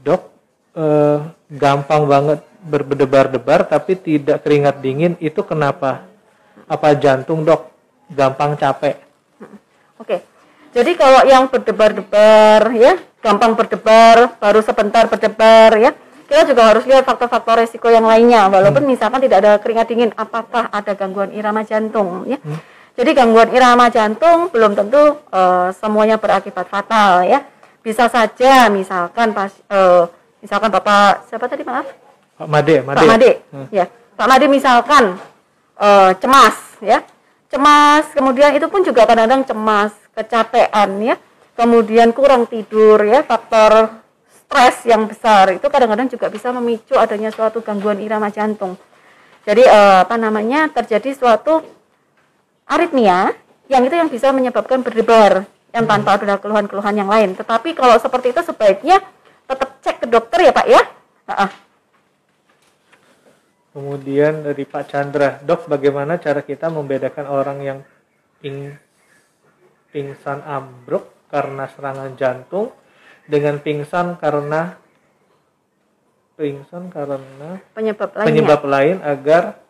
Dok, 0.00 0.22
eh, 0.72 1.18
gampang 1.52 2.08
banget 2.08 2.40
berdebar-debar 2.64 3.68
tapi 3.68 4.00
tidak 4.00 4.40
keringat 4.40 4.80
dingin 4.80 5.12
itu 5.20 5.44
kenapa? 5.44 6.08
Apa 6.64 6.96
jantung 6.96 7.44
dok? 7.44 7.68
Gampang 8.08 8.56
capek? 8.56 8.96
Oke. 10.00 10.24
Jadi 10.72 10.96
kalau 10.96 11.20
yang 11.28 11.52
berdebar-debar 11.52 12.72
ya, 12.80 12.96
gampang 13.20 13.52
berdebar, 13.52 14.40
baru 14.40 14.64
sebentar 14.64 15.04
berdebar 15.04 15.76
ya. 15.76 15.92
Kita 16.26 16.48
juga 16.48 16.72
harus 16.72 16.88
lihat 16.88 17.04
faktor-faktor 17.04 17.60
resiko 17.60 17.92
yang 17.92 18.08
lainnya. 18.08 18.48
Walaupun 18.48 18.88
misalkan 18.88 19.20
tidak 19.20 19.44
ada 19.44 19.52
keringat 19.60 19.84
dingin, 19.84 20.10
apakah 20.16 20.72
ada 20.72 20.96
gangguan 20.96 21.36
irama 21.36 21.60
jantung 21.60 22.24
ya. 22.24 22.40
Jadi 22.96 23.10
gangguan 23.12 23.52
irama 23.52 23.92
jantung 23.92 24.48
belum 24.48 24.72
tentu 24.72 25.20
eh, 25.28 25.68
semuanya 25.76 26.16
berakibat 26.16 26.64
fatal 26.66 27.28
ya. 27.28 27.44
Bisa 27.84 28.08
saja 28.08 28.72
misalkan 28.72 29.36
pas 29.36 29.52
eh, 29.68 30.04
misalkan 30.40 30.72
Bapak 30.72 31.28
siapa 31.28 31.44
tadi 31.46 31.62
maaf? 31.62 31.84
Pak 32.36 32.48
Made, 32.48 32.84
Made. 32.84 32.96
Pak 32.96 33.06
Made, 33.08 33.30
Hmm. 33.52 33.66
ya. 33.72 33.84
Pak 34.16 34.26
Made 34.26 34.46
misalkan 34.48 35.20
eh, 35.76 36.12
cemas, 36.16 36.56
ya, 36.80 37.04
cemas, 37.52 38.08
kemudian 38.16 38.56
itu 38.56 38.64
pun 38.72 38.80
juga 38.80 39.04
kadang-kadang 39.04 39.44
cemas, 39.44 39.92
kecapean, 40.16 40.90
ya, 41.04 41.16
kemudian 41.52 42.16
kurang 42.16 42.48
tidur, 42.48 43.04
ya, 43.04 43.20
faktor 43.20 43.92
stres 44.32 44.88
yang 44.88 45.04
besar 45.04 45.52
itu 45.52 45.66
kadang-kadang 45.68 46.08
juga 46.08 46.32
bisa 46.32 46.48
memicu 46.48 46.96
adanya 46.96 47.28
suatu 47.28 47.60
gangguan 47.60 48.00
irama 48.00 48.32
jantung. 48.32 48.80
Jadi 49.44 49.62
eh, 49.68 49.98
apa 50.00 50.16
namanya 50.16 50.72
terjadi 50.72 51.12
suatu 51.12 51.60
aritmia 52.66 53.32
yang 53.70 53.82
itu 53.86 53.94
yang 53.94 54.10
bisa 54.10 54.30
menyebabkan 54.34 54.82
berdebar 54.82 55.46
yang 55.74 55.86
tanpa 55.86 56.18
ada 56.18 56.38
keluhan-keluhan 56.38 56.94
yang 56.94 57.10
lain. 57.10 57.34
Tetapi 57.34 57.74
kalau 57.74 57.98
seperti 57.98 58.34
itu 58.34 58.40
sebaiknya 58.42 59.02
tetap 59.46 59.78
cek 59.82 59.96
ke 60.02 60.06
dokter 60.10 60.50
ya 60.50 60.52
Pak 60.54 60.66
ya. 60.66 60.82
Kemudian 63.76 64.40
dari 64.40 64.64
Pak 64.64 64.84
Chandra, 64.88 65.36
dok 65.44 65.68
bagaimana 65.68 66.16
cara 66.16 66.40
kita 66.40 66.72
membedakan 66.72 67.26
orang 67.28 67.58
yang 67.60 67.78
ping, 68.40 68.72
pingsan 69.92 70.40
ambruk 70.48 71.12
karena 71.28 71.68
serangan 71.68 72.16
jantung 72.16 72.72
dengan 73.28 73.60
pingsan 73.60 74.16
karena 74.16 74.80
pingsan 76.40 76.88
karena 76.88 77.60
Penyebab 77.76 78.16
penyebab 78.16 78.62
lain 78.64 78.96
agar 79.04 79.60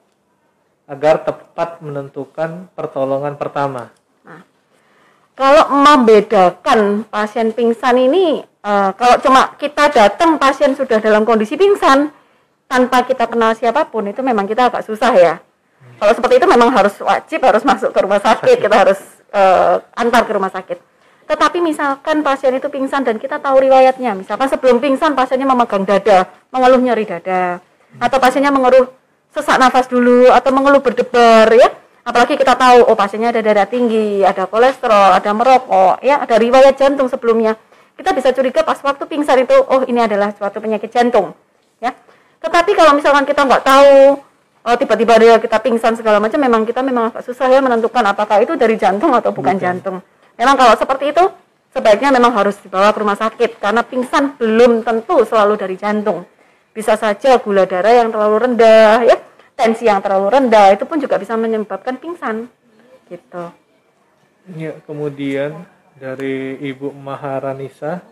agar 0.87 1.27
tepat 1.27 1.83
menentukan 1.83 2.71
pertolongan 2.73 3.35
pertama. 3.35 3.91
Kalau 5.37 5.69
membedakan 5.69 7.05
pasien 7.13 7.53
pingsan 7.53 7.93
ini, 8.01 8.41
eh, 8.41 8.91
kalau 8.97 9.21
cuma 9.21 9.53
kita 9.61 9.93
datang 9.93 10.41
pasien 10.41 10.73
sudah 10.73 10.97
dalam 10.97 11.29
kondisi 11.29 11.61
pingsan 11.61 12.09
tanpa 12.65 13.05
kita 13.05 13.29
kenal 13.29 13.53
siapa 13.53 13.85
pun 13.85 14.09
itu 14.09 14.25
memang 14.25 14.49
kita 14.49 14.73
agak 14.73 14.89
susah 14.89 15.13
ya. 15.13 15.35
Kalau 16.01 16.13
seperti 16.17 16.41
itu 16.41 16.49
memang 16.49 16.73
harus 16.73 16.97
wajib 17.05 17.45
harus 17.45 17.69
masuk 17.69 17.93
ke 17.93 18.01
rumah 18.01 18.17
sakit, 18.17 18.65
kita 18.65 18.77
harus 18.81 18.97
eh, 19.29 19.77
antar 19.93 20.25
ke 20.25 20.33
rumah 20.33 20.49
sakit. 20.49 20.81
Tetapi 21.29 21.61
misalkan 21.61 22.25
pasien 22.25 22.57
itu 22.57 22.73
pingsan 22.73 23.05
dan 23.05 23.21
kita 23.21 23.37
tahu 23.37 23.61
riwayatnya, 23.61 24.17
misalkan 24.17 24.49
sebelum 24.49 24.81
pingsan 24.81 25.13
pasiennya 25.13 25.45
memegang 25.45 25.85
dada, 25.85 26.33
mengeluh 26.49 26.81
nyeri 26.81 27.05
dada, 27.05 27.61
atau 28.01 28.17
pasiennya 28.17 28.49
mengeluh 28.49 28.89
sesak 29.37 29.61
nafas 29.61 29.85
dulu 29.85 30.33
atau 30.33 30.49
mengeluh 30.49 30.81
berdebar 30.81 31.53
ya, 31.53 31.69
apalagi 32.09 32.41
kita 32.41 32.57
tahu 32.57 32.89
oh 32.89 32.97
pasiennya 32.97 33.37
ada 33.37 33.45
darah 33.45 33.69
tinggi, 33.69 34.25
ada 34.25 34.49
kolesterol, 34.49 35.13
ada 35.13 35.31
merokok, 35.37 36.01
ya 36.01 36.25
ada 36.25 36.41
riwayat 36.41 36.81
jantung 36.81 37.13
sebelumnya. 37.13 37.53
Kita 38.01 38.17
bisa 38.17 38.33
curiga 38.33 38.65
pas 38.65 38.81
waktu 38.81 39.05
pingsan 39.05 39.45
itu, 39.45 39.53
oh 39.53 39.85
ini 39.85 40.01
adalah 40.01 40.33
suatu 40.33 40.57
penyakit 40.57 40.89
jantung, 40.89 41.37
ya. 41.85 41.93
Tetapi 42.41 42.73
kalau 42.73 42.97
misalkan 42.97 43.29
kita 43.29 43.45
nggak 43.45 43.61
tahu, 43.61 44.21
oh 44.65 44.77
tiba-tiba 44.81 45.15
dia 45.21 45.35
kita 45.37 45.61
pingsan 45.61 46.01
segala 46.01 46.17
macam, 46.17 46.41
memang 46.41 46.65
kita 46.65 46.81
memang 46.81 47.13
agak 47.13 47.29
susah 47.29 47.53
ya 47.53 47.61
menentukan 47.61 48.05
apakah 48.09 48.41
itu 48.41 48.57
dari 48.57 48.81
jantung 48.81 49.13
atau 49.13 49.37
bukan 49.37 49.61
jantung. 49.61 50.01
Memang 50.41 50.57
kalau 50.57 50.73
seperti 50.81 51.13
itu 51.13 51.25
sebaiknya 51.77 52.09
memang 52.09 52.33
harus 52.33 52.57
dibawa 52.65 52.89
ke 52.89 53.05
rumah 53.05 53.21
sakit 53.21 53.61
karena 53.61 53.85
pingsan 53.85 54.41
belum 54.41 54.81
tentu 54.81 55.21
selalu 55.29 55.61
dari 55.61 55.77
jantung. 55.77 56.25
Bisa 56.73 56.97
saja 56.97 57.41
gula 57.41 57.65
darah 57.65 58.05
yang 58.05 58.13
terlalu 58.13 58.37
rendah, 58.49 59.01
ya 59.09 59.17
tensi 59.57 59.89
yang 59.89 60.05
terlalu 60.05 60.29
rendah 60.37 60.77
itu 60.77 60.85
pun 60.85 61.01
juga 61.01 61.17
bisa 61.17 61.35
menyebabkan 61.35 61.97
pingsan. 61.97 62.47
Gitu. 63.09 63.45
Ya, 64.55 64.79
kemudian 64.87 65.67
dari 65.97 66.61
Ibu 66.61 66.93
Maharanisa, 66.95 68.05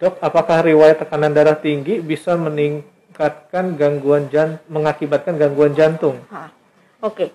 dok, 0.00 0.18
apakah 0.18 0.64
riwayat 0.64 1.04
tekanan 1.04 1.30
darah 1.30 1.54
tinggi 1.54 2.00
bisa 2.00 2.34
meningkatkan 2.34 3.76
gangguan 3.78 4.26
jan 4.32 4.58
mengakibatkan 4.66 5.38
gangguan 5.38 5.76
jantung? 5.76 6.18
Ha, 6.32 6.50
Oke. 7.04 7.28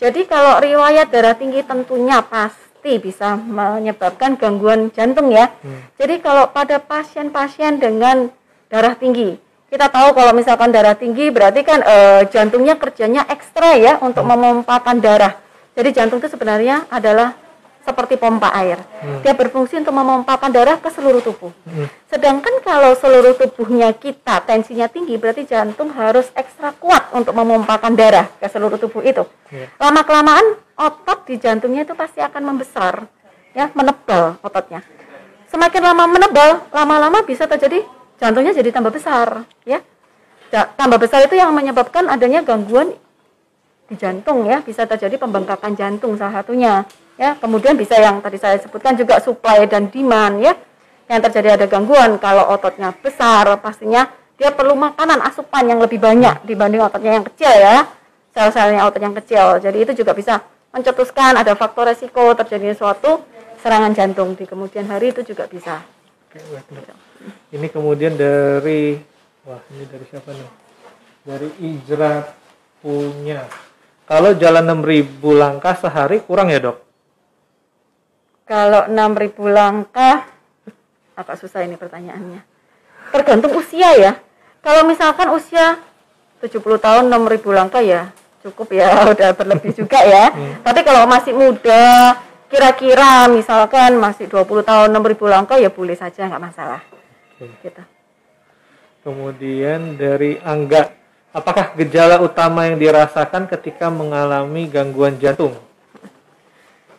Jadi 0.00 0.24
kalau 0.24 0.56
riwayat 0.64 1.12
darah 1.12 1.36
tinggi 1.36 1.60
tentunya 1.60 2.24
pasti 2.24 2.96
bisa 2.96 3.36
menyebabkan 3.36 4.40
gangguan 4.40 4.88
jantung 4.96 5.28
ya. 5.28 5.52
Jadi 6.00 6.24
kalau 6.24 6.48
pada 6.48 6.80
pasien-pasien 6.80 7.76
dengan 7.76 8.32
darah 8.72 8.96
tinggi, 8.96 9.36
kita 9.70 9.86
tahu 9.86 10.12
kalau 10.18 10.34
misalkan 10.34 10.74
darah 10.74 10.98
tinggi 10.98 11.30
berarti 11.30 11.62
kan 11.62 11.80
eh, 11.86 12.22
jantungnya 12.28 12.74
kerjanya 12.74 13.22
ekstra 13.30 13.78
ya 13.78 14.02
untuk 14.02 14.26
memompakan 14.26 14.98
darah. 14.98 15.38
Jadi 15.78 15.94
jantung 15.94 16.18
itu 16.18 16.26
sebenarnya 16.26 16.90
adalah 16.90 17.38
seperti 17.80 18.20
pompa 18.20 18.52
air. 18.52 18.76
Dia 19.24 19.32
berfungsi 19.32 19.80
untuk 19.80 19.96
memompakan 19.96 20.52
darah 20.52 20.76
ke 20.76 20.92
seluruh 20.92 21.24
tubuh. 21.24 21.48
Sedangkan 22.12 22.60
kalau 22.60 22.92
seluruh 22.92 23.34
tubuhnya 23.40 23.90
kita 23.96 24.44
tensinya 24.44 24.86
tinggi, 24.86 25.16
berarti 25.16 25.48
jantung 25.48 25.88
harus 25.96 26.28
ekstra 26.36 26.76
kuat 26.76 27.08
untuk 27.16 27.32
memompakan 27.32 27.96
darah 27.96 28.28
ke 28.36 28.46
seluruh 28.52 28.76
tubuh 28.76 29.00
itu. 29.00 29.24
Iya. 29.48 29.66
Lama 29.80 30.00
kelamaan 30.04 30.46
otot 30.76 31.24
di 31.24 31.40
jantungnya 31.40 31.88
itu 31.88 31.96
pasti 31.96 32.20
akan 32.20 32.42
membesar, 32.52 33.08
ya 33.56 33.72
menebal 33.72 34.36
ototnya. 34.44 34.84
Semakin 35.50 35.82
lama 35.82 36.04
menebal, 36.06 36.62
lama-lama 36.70 37.26
bisa 37.26 37.48
terjadi 37.48 37.82
jantungnya 38.20 38.52
jadi 38.52 38.68
tambah 38.68 38.92
besar, 38.92 39.48
ya. 39.64 39.80
Tambah 40.50 40.98
besar 40.98 41.24
itu 41.24 41.38
yang 41.38 41.54
menyebabkan 41.54 42.10
adanya 42.10 42.42
gangguan 42.42 42.90
di 43.86 43.94
jantung 43.94 44.42
ya. 44.44 44.58
Bisa 44.60 44.82
terjadi 44.82 45.14
pembengkakan 45.14 45.78
jantung 45.78 46.18
salah 46.18 46.42
satunya 46.42 46.82
ya. 47.14 47.38
Kemudian 47.38 47.78
bisa 47.78 47.94
yang 47.94 48.18
tadi 48.18 48.34
saya 48.34 48.58
sebutkan 48.58 48.98
juga 48.98 49.22
supply 49.22 49.70
dan 49.70 49.94
demand 49.94 50.42
ya. 50.42 50.58
Yang 51.06 51.30
terjadi 51.30 51.54
ada 51.54 51.66
gangguan 51.70 52.18
kalau 52.18 52.50
ototnya 52.50 52.90
besar 52.98 53.46
pastinya 53.62 54.10
dia 54.34 54.50
perlu 54.50 54.74
makanan 54.74 55.22
asupan 55.22 55.70
yang 55.70 55.78
lebih 55.78 56.02
banyak 56.02 56.42
dibanding 56.42 56.82
ototnya 56.82 57.22
yang 57.22 57.26
kecil 57.30 57.54
ya. 57.54 57.86
Sel-selnya 58.34 58.90
otot 58.90 59.02
yang 59.02 59.14
kecil. 59.14 59.62
Jadi 59.62 59.78
itu 59.86 60.02
juga 60.02 60.18
bisa 60.18 60.42
mencetuskan 60.74 61.38
ada 61.38 61.54
faktor 61.54 61.94
resiko 61.94 62.34
terjadinya 62.34 62.74
suatu 62.74 63.22
serangan 63.62 63.94
jantung 63.94 64.34
di 64.34 64.50
kemudian 64.50 64.90
hari 64.90 65.14
itu 65.14 65.22
juga 65.22 65.46
bisa. 65.46 65.78
Oke, 66.30 66.42
dok. 66.74 67.09
Ini 67.50 67.66
kemudian 67.68 68.16
dari 68.16 68.96
wah 69.44 69.60
ini 69.74 69.84
dari 69.88 70.04
siapa 70.08 70.30
nih? 70.32 70.50
Dari 71.26 71.48
Ijra 71.60 72.24
punya. 72.80 73.44
Kalau 74.08 74.34
jalan 74.34 74.82
6000 74.82 75.22
langkah 75.36 75.74
sehari 75.78 76.18
kurang 76.24 76.50
ya, 76.50 76.58
Dok? 76.58 76.78
Kalau 78.48 78.90
6000 78.90 79.46
langkah 79.46 80.26
agak 81.14 81.36
susah 81.38 81.62
ini 81.62 81.78
pertanyaannya. 81.78 82.42
Tergantung 83.14 83.54
usia 83.54 83.94
ya. 83.94 84.12
Kalau 84.64 84.82
misalkan 84.88 85.30
usia 85.30 85.78
70 86.42 86.80
tahun 86.80 87.04
6000 87.06 87.52
langkah 87.52 87.84
ya 87.84 88.10
cukup 88.40 88.72
ya 88.72 88.88
udah 89.12 89.30
berlebih 89.36 89.72
juga 89.76 90.00
ya. 90.00 90.32
Tapi 90.64 90.80
kalau 90.82 91.04
masih 91.06 91.36
muda 91.36 92.16
kira-kira 92.50 93.30
misalkan 93.30 93.94
masih 94.00 94.26
20 94.26 94.66
tahun 94.66 94.88
6000 94.90 95.30
langkah 95.30 95.56
ya 95.60 95.70
boleh 95.70 95.94
saja 95.94 96.26
nggak 96.26 96.42
masalah. 96.42 96.80
Oke. 97.40 97.48
Gitu. 97.64 97.82
Kemudian 99.00 99.96
dari 99.96 100.36
Angga, 100.44 100.92
apakah 101.32 101.72
gejala 101.72 102.20
utama 102.20 102.68
yang 102.68 102.76
dirasakan 102.76 103.48
ketika 103.48 103.88
mengalami 103.88 104.68
gangguan 104.68 105.16
jantung? 105.16 105.56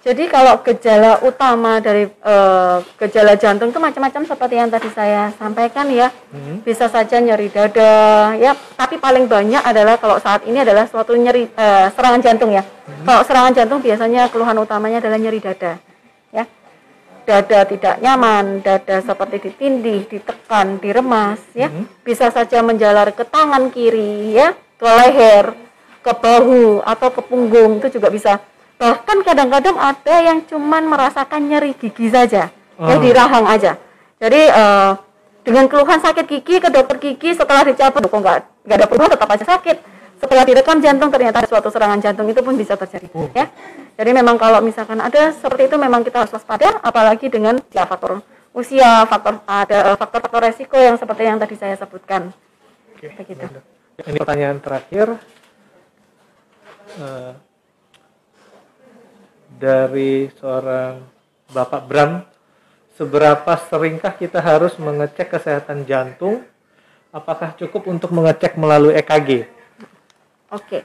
Jadi 0.02 0.26
kalau 0.34 0.58
gejala 0.66 1.22
utama 1.22 1.78
dari 1.78 2.10
eh, 2.10 2.78
gejala 2.98 3.38
jantung 3.38 3.70
itu 3.70 3.78
macam-macam 3.78 4.26
seperti 4.26 4.58
yang 4.58 4.74
tadi 4.74 4.90
saya 4.90 5.30
sampaikan 5.38 5.86
ya. 5.94 6.10
Hmm. 6.34 6.58
Bisa 6.66 6.90
saja 6.90 7.22
nyeri 7.22 7.54
dada 7.54 8.34
ya, 8.34 8.58
tapi 8.74 8.98
paling 8.98 9.30
banyak 9.30 9.62
adalah 9.62 10.02
kalau 10.02 10.18
saat 10.18 10.42
ini 10.50 10.66
adalah 10.66 10.90
suatu 10.90 11.14
nyeri 11.14 11.46
eh, 11.54 11.88
serangan 11.94 12.18
jantung 12.18 12.50
ya. 12.50 12.66
Kalau 13.06 13.22
serangan 13.22 13.54
jantung 13.54 13.78
biasanya 13.78 14.26
keluhan 14.34 14.58
utamanya 14.58 15.06
adalah 15.06 15.22
nyeri 15.22 15.38
dada. 15.38 15.78
Ya. 16.34 16.50
Dada 17.22 17.64
tidak 17.70 18.02
nyaman, 18.02 18.66
dada 18.66 18.98
seperti 19.00 19.50
ditindih, 19.50 20.10
ditekan, 20.10 20.82
diremas 20.82 21.40
ya. 21.54 21.70
Bisa 22.02 22.34
saja 22.34 22.66
menjalar 22.66 23.14
ke 23.14 23.24
tangan 23.24 23.70
kiri 23.70 24.36
ya, 24.36 24.58
ke 24.78 24.88
leher, 24.90 25.54
ke 26.02 26.12
bahu 26.18 26.82
atau 26.82 27.10
ke 27.14 27.22
punggung 27.22 27.78
itu 27.78 28.02
juga 28.02 28.10
bisa 28.10 28.42
bahkan 28.82 29.22
kadang-kadang 29.22 29.78
ada 29.78 30.16
yang 30.26 30.42
cuman 30.50 30.90
merasakan 30.90 31.46
nyeri 31.46 31.78
gigi 31.78 32.10
saja 32.10 32.50
ya 32.50 32.58
Oh. 32.82 32.98
di 32.98 33.14
rahang 33.14 33.46
aja 33.46 33.78
jadi 34.18 34.42
eh, 34.50 34.92
dengan 35.46 35.70
keluhan 35.70 36.02
sakit 36.02 36.26
gigi 36.26 36.58
ke 36.58 36.66
dokter 36.74 36.98
gigi 36.98 37.38
setelah 37.38 37.62
dicabut 37.62 38.10
kok 38.10 38.18
nggak 38.18 38.66
nggak 38.66 38.78
ada 38.82 38.86
perubahan 38.90 39.14
tetap 39.14 39.30
aja 39.30 39.46
sakit 39.46 39.78
setelah 40.22 40.46
direkam 40.46 40.78
jantung 40.80 41.10
ternyata 41.10 41.42
ada 41.42 41.50
suatu 41.50 41.74
serangan 41.74 41.98
jantung 41.98 42.30
itu 42.30 42.40
pun 42.46 42.54
bisa 42.54 42.78
terjadi 42.78 43.10
ya 43.34 43.50
jadi 43.98 44.12
memang 44.14 44.38
kalau 44.38 44.62
misalkan 44.62 45.02
ada 45.02 45.34
seperti 45.34 45.68
itu 45.68 45.76
memang 45.82 46.06
kita 46.06 46.24
harus 46.24 46.32
waspada 46.32 46.78
apalagi 46.86 47.28
dengan 47.28 47.58
ya, 47.74 47.90
faktor 47.90 48.22
usia 48.54 49.04
faktor 49.10 49.42
ada 49.50 49.92
eh, 49.92 49.98
faktor-faktor 49.98 50.42
resiko 50.46 50.78
yang 50.78 50.96
seperti 50.96 51.26
yang 51.26 51.42
tadi 51.42 51.58
saya 51.58 51.74
sebutkan 51.76 52.30
Oke, 52.96 53.10
Begitu. 53.18 53.60
Ini 54.02 54.18
pertanyaan 54.22 54.62
terakhir 54.62 55.18
Eh, 56.92 57.34
dari 59.56 60.28
seorang 60.36 61.00
Bapak 61.52 61.84
Bram. 61.88 62.12
Seberapa 63.00 63.58
seringkah 63.72 64.14
kita 64.20 64.44
harus 64.44 64.76
mengecek 64.78 65.34
kesehatan 65.34 65.88
jantung? 65.88 66.44
Apakah 67.10 67.56
cukup 67.58 67.88
untuk 67.90 68.14
mengecek 68.14 68.60
melalui 68.60 68.94
EKG? 68.94 69.48
Oke. 70.52 70.84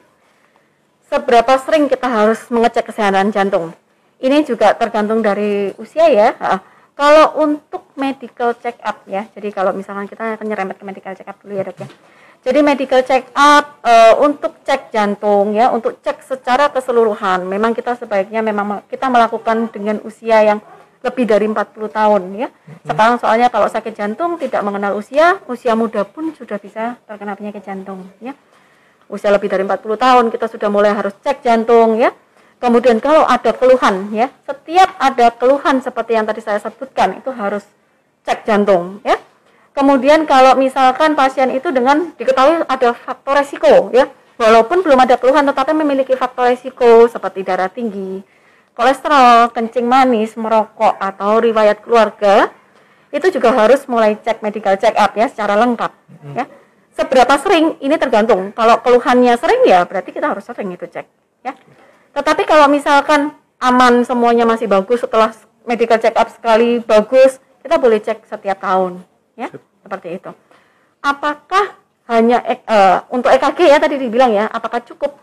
Seberapa 1.10 1.58
sering 1.58 1.90
kita 1.90 2.06
harus 2.06 2.38
mengecek 2.50 2.90
kesehatan 2.90 3.34
jantung? 3.34 3.74
Ini 4.22 4.46
juga 4.46 4.72
tergantung 4.78 5.20
dari 5.20 5.74
usia 5.76 6.06
ya. 6.08 6.34
Kalau 6.96 7.36
untuk 7.42 7.92
medical 7.98 8.56
check 8.56 8.80
up 8.80 9.04
ya, 9.04 9.28
jadi 9.36 9.52
kalau 9.52 9.76
misalkan 9.76 10.08
kita 10.08 10.40
akan 10.40 10.46
nyerempet 10.48 10.80
ke 10.80 10.84
medical 10.88 11.12
check 11.12 11.28
up 11.28 11.36
dulu 11.44 11.52
ya 11.52 11.68
dok 11.68 11.76
ya. 11.84 11.88
Jadi 12.46 12.58
medical 12.62 13.02
check 13.02 13.26
up 13.34 13.82
uh, 13.82 14.22
untuk 14.22 14.62
cek 14.62 14.94
jantung 14.94 15.52
ya, 15.52 15.68
untuk 15.74 15.98
cek 15.98 16.22
secara 16.22 16.70
keseluruhan. 16.70 17.42
Memang 17.42 17.74
kita 17.74 17.98
sebaiknya 17.98 18.40
memang 18.40 18.86
kita 18.86 19.10
melakukan 19.10 19.66
dengan 19.74 19.98
usia 20.06 20.46
yang 20.46 20.62
lebih 21.02 21.26
dari 21.26 21.44
40 21.50 21.90
tahun 21.90 22.22
ya. 22.38 22.48
Sekarang 22.86 23.18
soalnya 23.18 23.50
kalau 23.50 23.66
sakit 23.66 23.92
jantung 23.92 24.38
tidak 24.38 24.62
mengenal 24.62 24.94
usia, 24.94 25.42
usia 25.50 25.74
muda 25.74 26.06
pun 26.06 26.32
sudah 26.32 26.56
bisa 26.56 26.96
terkena 27.04 27.34
penyakit 27.34 27.66
jantung 27.66 28.06
ya. 28.22 28.32
Usia 29.06 29.30
lebih 29.30 29.46
dari 29.46 29.62
40 29.62 29.82
tahun 29.96 30.24
kita 30.34 30.46
sudah 30.50 30.68
mulai 30.70 30.92
harus 30.94 31.14
cek 31.22 31.42
jantung 31.46 31.98
ya. 31.98 32.10
Kemudian 32.56 32.98
kalau 33.04 33.28
ada 33.28 33.52
keluhan 33.52 34.08
ya, 34.16 34.32
setiap 34.48 34.96
ada 34.96 35.28
keluhan 35.28 35.84
seperti 35.84 36.16
yang 36.16 36.24
tadi 36.24 36.40
saya 36.40 36.56
sebutkan 36.56 37.20
itu 37.20 37.28
harus 37.28 37.62
cek 38.24 38.48
jantung 38.48 39.04
ya 39.04 39.20
Kemudian 39.76 40.24
kalau 40.24 40.56
misalkan 40.56 41.12
pasien 41.12 41.52
itu 41.52 41.68
dengan 41.68 42.08
diketahui 42.16 42.64
ada 42.64 42.96
faktor 42.96 43.36
resiko 43.36 43.92
ya, 43.92 44.08
walaupun 44.40 44.80
belum 44.80 45.04
ada 45.04 45.20
keluhan 45.20 45.44
tetapi 45.44 45.76
memiliki 45.76 46.16
faktor 46.16 46.48
resiko 46.48 47.04
seperti 47.12 47.44
darah 47.44 47.68
tinggi, 47.68 48.24
kolesterol, 48.72 49.52
kencing 49.52 49.84
manis, 49.84 50.32
merokok 50.32 50.96
atau 50.96 51.44
riwayat 51.44 51.84
keluarga, 51.84 52.48
itu 53.12 53.28
juga 53.28 53.52
harus 53.52 53.84
mulai 53.84 54.16
cek 54.16 54.40
medical 54.40 54.80
check 54.80 54.96
up 54.96 55.12
ya 55.12 55.28
secara 55.28 55.60
lengkap 55.60 55.92
ya. 56.32 56.48
Seberapa 56.96 57.36
sering 57.36 57.76
ini 57.84 58.00
tergantung. 58.00 58.56
Kalau 58.56 58.80
keluhannya 58.80 59.36
sering 59.36 59.68
ya 59.68 59.84
berarti 59.84 60.16
kita 60.16 60.32
harus 60.32 60.48
sering 60.48 60.72
itu 60.72 60.88
cek 60.88 61.04
ya. 61.44 61.52
Tetapi 62.16 62.48
kalau 62.48 62.72
misalkan 62.72 63.36
aman 63.60 64.00
semuanya 64.08 64.48
masih 64.48 64.64
bagus 64.64 65.04
setelah 65.04 65.36
medical 65.68 66.00
check 66.00 66.16
up 66.16 66.32
sekali 66.32 66.80
bagus, 66.80 67.36
kita 67.60 67.76
boleh 67.76 68.00
cek 68.00 68.24
setiap 68.24 68.64
tahun 68.64 69.04
ya 69.36 69.52
seperti 69.84 70.16
itu. 70.16 70.32
Apakah 71.04 71.76
hanya 72.08 72.40
uh, 72.64 73.04
untuk 73.12 73.28
EKG 73.28 73.68
ya 73.68 73.76
tadi 73.76 74.00
dibilang 74.00 74.32
ya, 74.32 74.48
apakah 74.48 74.80
cukup? 74.80 75.20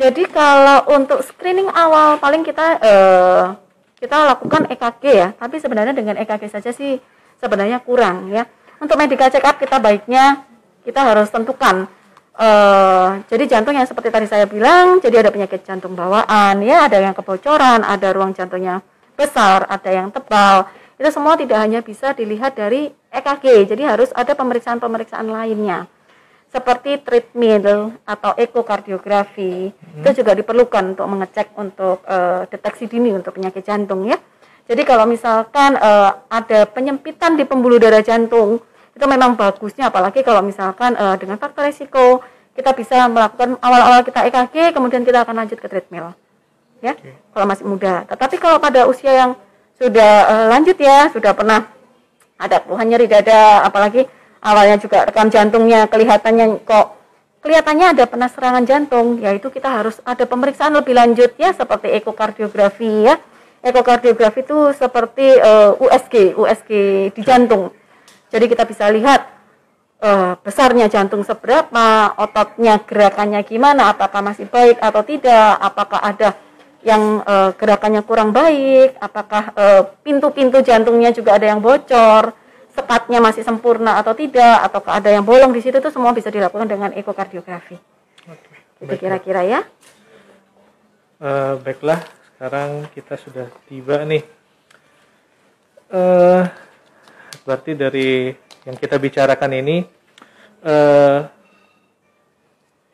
Jadi 0.00 0.24
kalau 0.32 0.88
untuk 0.96 1.20
screening 1.20 1.68
awal 1.68 2.16
paling 2.16 2.40
kita 2.40 2.80
uh, 2.80 3.44
kita 4.00 4.16
lakukan 4.32 4.64
EKG 4.72 5.04
ya, 5.12 5.28
tapi 5.36 5.60
sebenarnya 5.60 5.92
dengan 5.92 6.16
EKG 6.16 6.48
saja 6.48 6.72
sih 6.72 6.96
sebenarnya 7.36 7.84
kurang 7.84 8.32
ya. 8.32 8.48
Untuk 8.80 8.96
medical 8.96 9.28
check 9.28 9.44
up 9.44 9.60
kita 9.60 9.76
baiknya 9.76 10.48
kita 10.86 11.00
harus 11.00 11.28
tentukan 11.28 11.88
uh, 12.36 13.20
jadi 13.28 13.58
jantung 13.58 13.76
yang 13.76 13.84
seperti 13.84 14.08
tadi 14.08 14.26
saya 14.26 14.44
bilang, 14.48 14.98
jadi 14.98 15.26
ada 15.26 15.30
penyakit 15.30 15.64
jantung 15.64 15.92
bawaan 15.92 16.64
ya, 16.64 16.88
ada 16.88 16.98
yang 17.00 17.12
kebocoran, 17.12 17.84
ada 17.84 18.08
ruang 18.12 18.32
jantungnya 18.32 18.80
besar, 19.16 19.68
ada 19.68 19.90
yang 19.92 20.08
tebal 20.08 20.68
itu 21.00 21.08
semua 21.08 21.32
tidak 21.32 21.56
hanya 21.64 21.80
bisa 21.80 22.12
dilihat 22.12 22.52
dari 22.52 22.92
EKG, 23.08 23.72
jadi 23.72 23.96
harus 23.96 24.12
ada 24.12 24.36
pemeriksaan-pemeriksaan 24.36 25.32
lainnya 25.32 25.88
seperti 26.50 26.98
treadmill 27.06 27.94
atau 28.02 28.34
ekokardiografi 28.34 29.70
hmm. 29.70 30.02
itu 30.02 30.20
juga 30.20 30.34
diperlukan 30.34 30.98
untuk 30.98 31.06
mengecek 31.06 31.54
untuk 31.54 32.02
uh, 32.04 32.42
deteksi 32.50 32.90
dini 32.90 33.14
untuk 33.14 33.38
penyakit 33.38 33.62
jantung 33.62 34.02
ya. 34.02 34.18
Jadi 34.66 34.82
kalau 34.86 35.06
misalkan 35.06 35.78
uh, 35.78 36.26
ada 36.26 36.66
penyempitan 36.66 37.38
di 37.38 37.46
pembuluh 37.46 37.78
darah 37.78 38.02
jantung 38.02 38.58
itu 39.00 39.06
memang 39.08 39.32
bagusnya 39.40 39.88
apalagi 39.88 40.20
kalau 40.20 40.44
misalkan 40.44 40.92
uh, 41.00 41.16
dengan 41.16 41.40
faktor 41.40 41.64
resiko 41.64 42.20
kita 42.52 42.76
bisa 42.76 43.08
melakukan 43.08 43.56
awal-awal 43.64 44.04
kita 44.04 44.28
EKG 44.28 44.76
kemudian 44.76 45.00
kita 45.08 45.24
akan 45.24 45.40
lanjut 45.40 45.56
ke 45.56 45.66
treadmill 45.72 46.12
ya 46.84 46.96
okay. 46.96 47.16
kalau 47.32 47.46
masih 47.48 47.64
muda. 47.68 48.04
Tetapi 48.08 48.36
kalau 48.40 48.58
pada 48.58 48.88
usia 48.88 49.12
yang 49.12 49.30
sudah 49.80 50.12
uh, 50.28 50.46
lanjut 50.52 50.76
ya, 50.76 51.08
sudah 51.12 51.32
pernah 51.32 51.68
ada 52.40 52.60
keluhan 52.64 52.88
nyeri 52.88 53.06
dada, 53.08 53.64
apalagi 53.64 54.08
awalnya 54.40 54.80
juga 54.80 55.04
rekam 55.04 55.28
jantungnya 55.28 55.84
kelihatannya 55.88 56.64
kok 56.64 56.96
kelihatannya 57.44 57.96
ada 57.96 58.04
pernah 58.04 58.28
serangan 58.28 58.64
jantung, 58.68 59.20
yaitu 59.20 59.48
kita 59.48 59.68
harus 59.68 59.96
ada 60.04 60.24
pemeriksaan 60.28 60.76
lebih 60.76 60.92
lanjut 60.96 61.32
ya 61.40 61.52
seperti 61.56 61.92
ekokardiografi 61.96 63.08
ya. 63.08 63.16
Ekokardiografi 63.60 64.40
itu 64.40 64.72
seperti 64.72 65.36
uh, 65.36 65.76
eh, 65.76 65.84
USG, 65.84 66.32
USG 66.32 66.70
di 67.12 67.20
jantung. 67.20 67.68
Jadi 68.30 68.46
kita 68.46 68.62
bisa 68.62 68.86
lihat 68.88 69.26
uh, 70.00 70.38
besarnya 70.40 70.86
jantung 70.86 71.26
seberapa, 71.26 72.14
ototnya 72.16 72.78
gerakannya 72.86 73.42
gimana, 73.42 73.90
apakah 73.90 74.22
masih 74.22 74.46
baik 74.46 74.78
atau 74.78 75.02
tidak, 75.02 75.58
apakah 75.60 76.00
ada 76.00 76.38
yang 76.80 77.20
uh, 77.28 77.52
gerakannya 77.58 78.00
kurang 78.06 78.32
baik, 78.32 78.96
apakah 79.02 79.52
uh, 79.52 79.82
pintu-pintu 80.00 80.64
jantungnya 80.64 81.12
juga 81.12 81.36
ada 81.36 81.50
yang 81.50 81.60
bocor, 81.60 82.32
sekatnya 82.72 83.20
masih 83.20 83.44
sempurna 83.44 84.00
atau 84.00 84.16
tidak, 84.16 84.64
atau 84.64 84.80
ada 84.88 85.10
yang 85.12 85.26
bolong 85.26 85.52
di 85.52 85.60
situ 85.60 85.76
itu 85.76 85.90
semua 85.92 86.16
bisa 86.16 86.32
dilakukan 86.32 86.70
dengan 86.70 86.94
ekokardiografi. 86.96 87.76
Oke, 88.30 88.56
itu 88.80 88.94
kira-kira 88.96 89.44
ya. 89.44 89.60
Uh, 91.20 91.60
baiklah, 91.60 92.00
sekarang 92.32 92.88
kita 92.96 93.20
sudah 93.20 93.46
tiba 93.68 94.00
nih. 94.08 94.24
Uh, 95.90 96.48
berarti 97.50 97.74
dari 97.74 98.30
yang 98.62 98.78
kita 98.78 98.94
bicarakan 98.94 99.50
ini, 99.58 99.82
uh, 100.62 101.26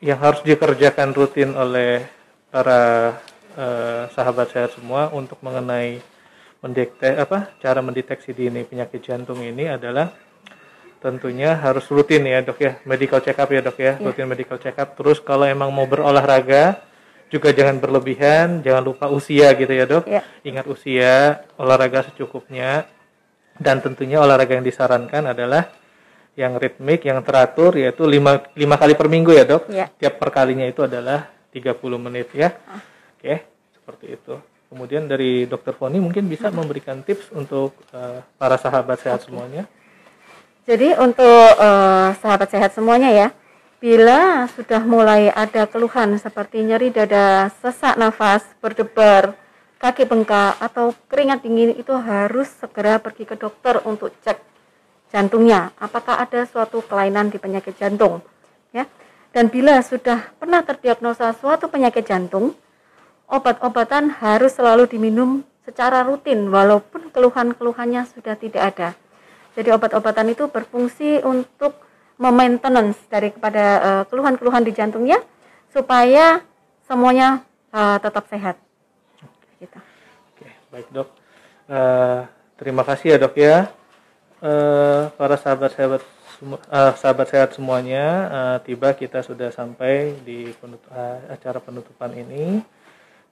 yang 0.01 0.17
harus 0.17 0.41
dikerjakan 0.41 1.13
rutin 1.13 1.53
oleh 1.53 2.01
para 2.49 3.13
eh, 3.57 4.03
sahabat 4.13 4.53
sehat 4.53 4.77
semua 4.77 5.09
untuk 5.09 5.41
mengenai 5.41 5.97
mendekte 6.61 7.17
apa 7.17 7.49
cara 7.57 7.81
mendeteksi 7.81 8.29
dini 8.29 8.61
penyakit 8.61 9.01
jantung 9.01 9.41
ini 9.41 9.65
adalah 9.65 10.13
tentunya 11.01 11.57
harus 11.57 11.85
rutin 11.89 12.25
ya 12.29 12.45
dok 12.45 12.61
ya. 12.61 12.77
Medical 12.85 13.25
check 13.25 13.37
up 13.41 13.49
ya 13.49 13.61
dok 13.61 13.77
ya, 13.77 13.97
ya. 13.97 14.05
rutin 14.05 14.29
medical 14.29 14.57
check 14.61 14.77
up 14.77 14.93
terus 14.93 15.17
kalau 15.17 15.49
emang 15.49 15.73
mau 15.73 15.89
berolahraga 15.89 16.81
juga 17.33 17.49
jangan 17.53 17.81
berlebihan. 17.81 18.61
Jangan 18.61 18.83
lupa 18.85 19.05
usia 19.09 19.49
gitu 19.57 19.73
ya 19.73 19.85
dok. 19.89 20.05
Ya. 20.05 20.21
ingat 20.45 20.69
usia 20.69 21.41
olahraga 21.57 22.05
secukupnya 22.05 22.85
dan 23.57 23.81
tentunya 23.81 24.21
olahraga 24.21 24.57
yang 24.57 24.65
disarankan 24.65 25.33
adalah 25.33 25.69
yang 26.37 26.55
ritmik 26.61 27.01
yang 27.05 27.25
teratur 27.25 27.73
yaitu 27.73 28.05
lima, 28.05 28.45
lima 28.53 28.77
kali 28.77 28.93
per 28.93 29.09
minggu 29.09 29.33
ya 29.33 29.43
dok 29.43 29.63
ya. 29.73 29.89
tiap 29.97 30.21
perkalinya 30.21 30.69
itu 30.69 30.85
adalah 30.85 31.33
30 31.49 31.73
menit 31.97 32.29
ya 32.37 32.53
ah. 32.69 32.77
Oke, 33.17 33.41
seperti 33.73 34.13
itu. 34.13 34.37
Kemudian 34.69 35.09
dari 35.09 35.49
Dokter 35.49 35.73
Foni 35.73 35.97
mungkin 35.97 36.29
bisa 36.29 36.53
memberikan 36.53 37.01
tips 37.01 37.33
untuk 37.33 37.73
uh, 37.89 38.21
para 38.37 38.61
sahabat 38.61 39.01
sehat 39.01 39.25
okay. 39.25 39.33
semuanya. 39.33 39.63
Jadi 40.69 40.93
untuk 41.01 41.49
uh, 41.57 42.13
sahabat 42.21 42.53
sehat 42.53 42.77
semuanya 42.77 43.09
ya, 43.09 43.27
bila 43.81 44.45
sudah 44.53 44.85
mulai 44.85 45.33
ada 45.33 45.65
keluhan 45.65 46.13
seperti 46.21 46.61
nyeri 46.61 46.93
dada, 46.93 47.49
sesak 47.57 47.97
nafas, 47.97 48.45
berdebar, 48.61 49.33
kaki 49.77 50.09
bengkak 50.09 50.57
atau 50.57 50.93
keringat 51.09 51.45
dingin 51.45 51.73
itu 51.77 51.93
harus 51.93 52.49
segera 52.57 52.97
pergi 52.97 53.29
ke 53.29 53.37
dokter 53.37 53.77
untuk 53.85 54.13
cek 54.25 54.41
jantungnya. 55.13 55.71
Apakah 55.77 56.17
ada 56.21 56.43
suatu 56.49 56.81
kelainan 56.83 57.29
di 57.29 57.37
penyakit 57.37 57.77
jantung? 57.77 58.25
Ya. 58.73 58.89
Dan 59.31 59.53
bila 59.53 59.79
sudah 59.85 60.33
pernah 60.41 60.65
terdiagnosa 60.65 61.29
suatu 61.37 61.69
penyakit 61.69 62.09
jantung, 62.09 62.57
obat-obatan 63.29 64.09
harus 64.17 64.57
selalu 64.57 64.89
diminum 64.89 65.45
secara 65.67 66.01
rutin 66.01 66.47
walaupun 66.47 67.11
keluhan-keluhannya 67.11 68.07
sudah 68.07 68.39
tidak 68.39 68.63
ada. 68.73 68.89
Jadi 69.53 69.69
obat-obatan 69.73 70.31
itu 70.31 70.47
berfungsi 70.47 71.21
untuk 71.21 71.75
memaintenance 72.17 72.97
dari 73.11 73.29
kepada 73.29 73.65
uh, 73.77 74.03
keluhan-keluhan 74.09 74.65
di 74.65 74.73
jantungnya 74.73 75.21
supaya 75.69 76.41
semuanya 76.87 77.45
uh, 77.69 78.01
tetap 78.01 78.25
sehat. 78.31 78.66
Gitu. 79.57 79.79
Oke, 80.33 80.47
baik 80.69 80.87
dok. 80.93 81.09
Uh, 81.67 82.29
terima 82.55 82.85
kasih 82.85 83.15
ya 83.15 83.17
dok 83.17 83.35
ya. 83.37 83.69
Uh, 84.37 85.09
para 85.17 85.33
sahabat-sahabat 85.33 86.01
uh, 86.45 86.93
sahabat 86.93 87.27
sehat 87.33 87.49
semuanya, 87.57 88.05
uh, 88.29 88.57
tiba 88.61 88.93
kita 88.93 89.25
sudah 89.25 89.49
sampai 89.49 90.13
di 90.21 90.53
penutup, 90.61 90.85
uh, 90.93 91.25
acara 91.33 91.57
penutupan 91.57 92.13
ini. 92.13 92.61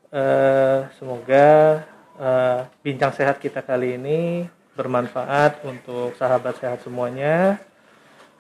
Uh, 0.10 0.90
semoga 0.98 1.82
uh, 2.18 2.66
bincang 2.82 3.14
sehat 3.14 3.38
kita 3.38 3.62
kali 3.62 4.00
ini 4.00 4.50
bermanfaat 4.76 5.64
untuk 5.64 6.18
sahabat 6.20 6.60
sehat 6.60 6.84
semuanya 6.84 7.60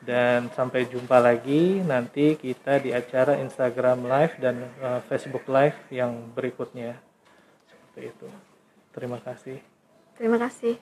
dan 0.04 0.52
sampai 0.54 0.86
jumpa 0.86 1.18
lagi 1.18 1.82
nanti 1.82 2.38
kita 2.38 2.78
di 2.78 2.94
acara 2.94 3.40
Instagram 3.42 4.06
Live 4.06 4.36
dan 4.38 4.68
uh, 4.84 5.02
Facebook 5.10 5.48
Live 5.50 5.76
yang 5.90 6.32
berikutnya 6.36 7.00
seperti 7.96 8.12
itu. 8.12 8.28
Terima 8.92 9.20
kasih. 9.24 9.58
Terima 10.20 10.36
kasih. 10.36 10.76